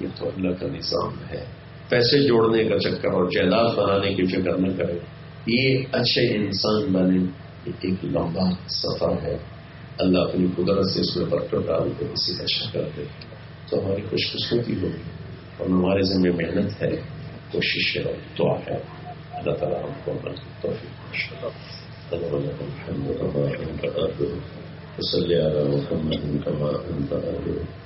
[0.00, 1.44] یہ تو اللہ کا نظام ہے۔
[1.88, 4.98] پیسے جوڑنے کا چکر اور جائیداد بنانے کی فکر نہ کرے۔
[5.46, 7.24] یہ اچھے انسان بنے
[7.64, 9.36] ایک لمبا سفر ہے۔
[9.98, 13.04] اللہ اپنی قدرت سے اس میں برکت ڈال کے کسی کا شکر دے۔
[13.70, 15.02] تو ہماری خوش قسمتی ہوگی
[15.56, 16.96] اور ہمارے ذمہ محنت ہے۔
[17.52, 18.78] کوشش ہے دعا ہے۔
[19.32, 20.12] اللہ تعالیٰ ہم کو
[20.60, 21.44] توفیق
[26.62, 27.77] محمد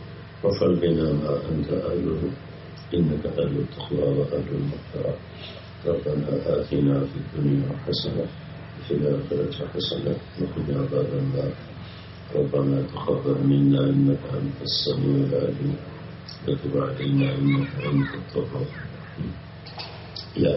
[0.45, 2.23] وصل بنا ما أنت أهله
[2.95, 5.15] إنك أهل التقوى وأهل المغفرة.
[5.87, 8.27] ربنا آتنا في الدنيا حسنة
[8.79, 11.53] وفي الآخرة حسنة وقنا عذاب النار.
[12.37, 15.77] ربنا تقبل منا إنك أنت السميع العليم.
[16.49, 18.67] وتب علينا إنك أنت التواب
[20.37, 20.57] يا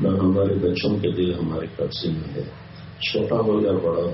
[0.00, 2.44] نہ ہمارے بچوں کے دل ہمارے قبضے میں ہے
[3.06, 4.04] چھوٹا ہو یا بڑا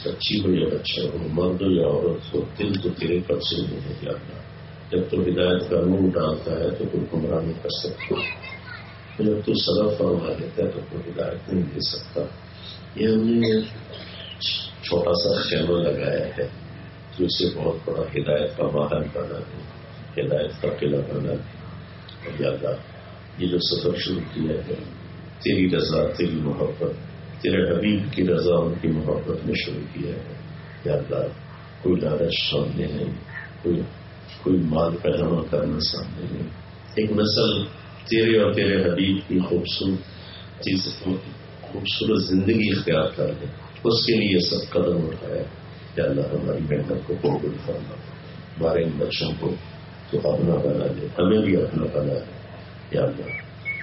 [0.00, 3.62] ہو بچی ہو یا بچہ ہو مرد ہو یا عورت ہو دل تو تیرے قبضے
[3.62, 4.12] میں ہے یا
[4.90, 8.20] جب تو ہدایت کا منہ ڈالتا ہے تو کوئی گمراہ نہیں کر سکتا
[9.18, 12.24] جب تو سبب فرما دیتا ہے تو کوئی ہدایت نہیں دے سکتا
[12.96, 13.52] یہ ہم نے
[14.82, 16.46] چھوٹا سا خیمہ لگایا ہے
[17.18, 21.58] جو اسے بہت بڑا ہدایت کا واہن بنا دے ہدایت کا قلعہ بنا دے
[22.24, 22.64] اور
[23.38, 24.74] یہ جو سفر شروع کیا ہے
[25.40, 27.09] تیری رضا تیری محبت
[27.40, 30.34] تیرے حبیب کی رضا ان کی محبت میں شروع کیا ہے۔
[30.84, 31.26] یادا
[31.82, 33.14] کوئی لالچ سامنے نہیں
[33.62, 33.80] کوئی
[34.42, 36.48] کوئی مال کا جمع کرنا سامنے نہیں
[36.94, 37.64] ایک نسل
[38.04, 40.10] تیرے اور تیرے حبیب کی خوبصورت
[40.60, 40.88] چیز،
[41.60, 43.52] خوبصورت زندگی اختیار کر لیں
[43.84, 45.42] اس کے لیے سب قدم اٹھایا۔
[45.94, 47.94] کہ اللہ، ہماری محنت کو قبول فرما۔
[48.60, 49.54] ہمارے ان بچوں کو
[50.10, 52.40] تو اپنا بنا دے، ہمیں بھی اپنا بنا دے۔
[52.90, 53.39] یا اللہ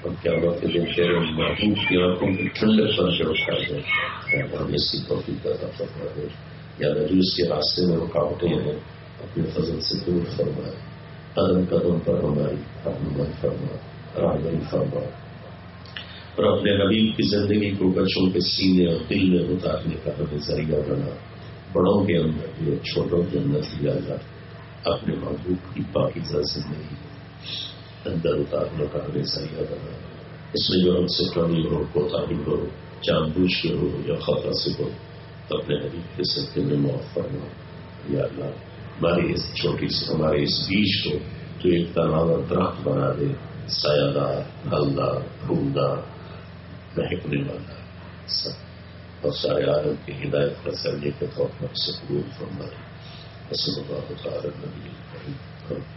[0.07, 3.77] ہم کیا وقت دن تیرے محبوب کی آنکھوں کی ٹھنڈے پر سے اٹھا دے
[4.57, 6.27] ہم اس کی توفیق کا فرما دے
[6.79, 8.79] یا اللہ کے راستے میں رکاوٹیں ہیں،
[9.19, 10.75] اپنے فضل سے دور فرمائے۔
[11.33, 12.55] قدم قدم پر ہماری
[12.85, 13.77] رہنمائی فرما
[14.21, 14.99] راہبری فرما
[16.35, 20.37] اور اپنے حبیب کی زندگی کو بچوں کے سینے اور دل میں اتارنے کا ہمیں
[20.37, 21.15] ذریعہ بنا۔
[21.73, 24.15] بڑوں کے اندر بھی چھوٹوں کے اندر لیا جا
[24.83, 26.95] اپنے محبوب کی پاکیزہ زندگی۔
[28.07, 29.97] اندر اتارنے کا ہمیں ذریعہ بنا
[30.53, 32.65] اس میں جو ہم سے کمی ہو، کوتاہی ہو
[33.03, 34.89] جان بوجھ کے ہو یا خطرہ سے ہو
[35.47, 37.47] تو اپنے حبیب کے سطح میں معاف فرما
[38.09, 41.17] یا اللہ، ہماری اس چھوٹی سے ہمارے اس بیج کو
[41.59, 43.25] جو ایک تناور درخت بنا دے۔
[43.67, 44.33] سایہ دار
[44.69, 45.97] پھلدار پھولدار
[46.97, 47.73] مہکنے والا۔
[48.27, 48.49] سب۔
[49.21, 52.87] اور سارے عالم کی ہدایت کا سرجے کے طور پر سے قبول فرمائے۔
[53.51, 55.96] اصل اللہ تعالی نبی السلام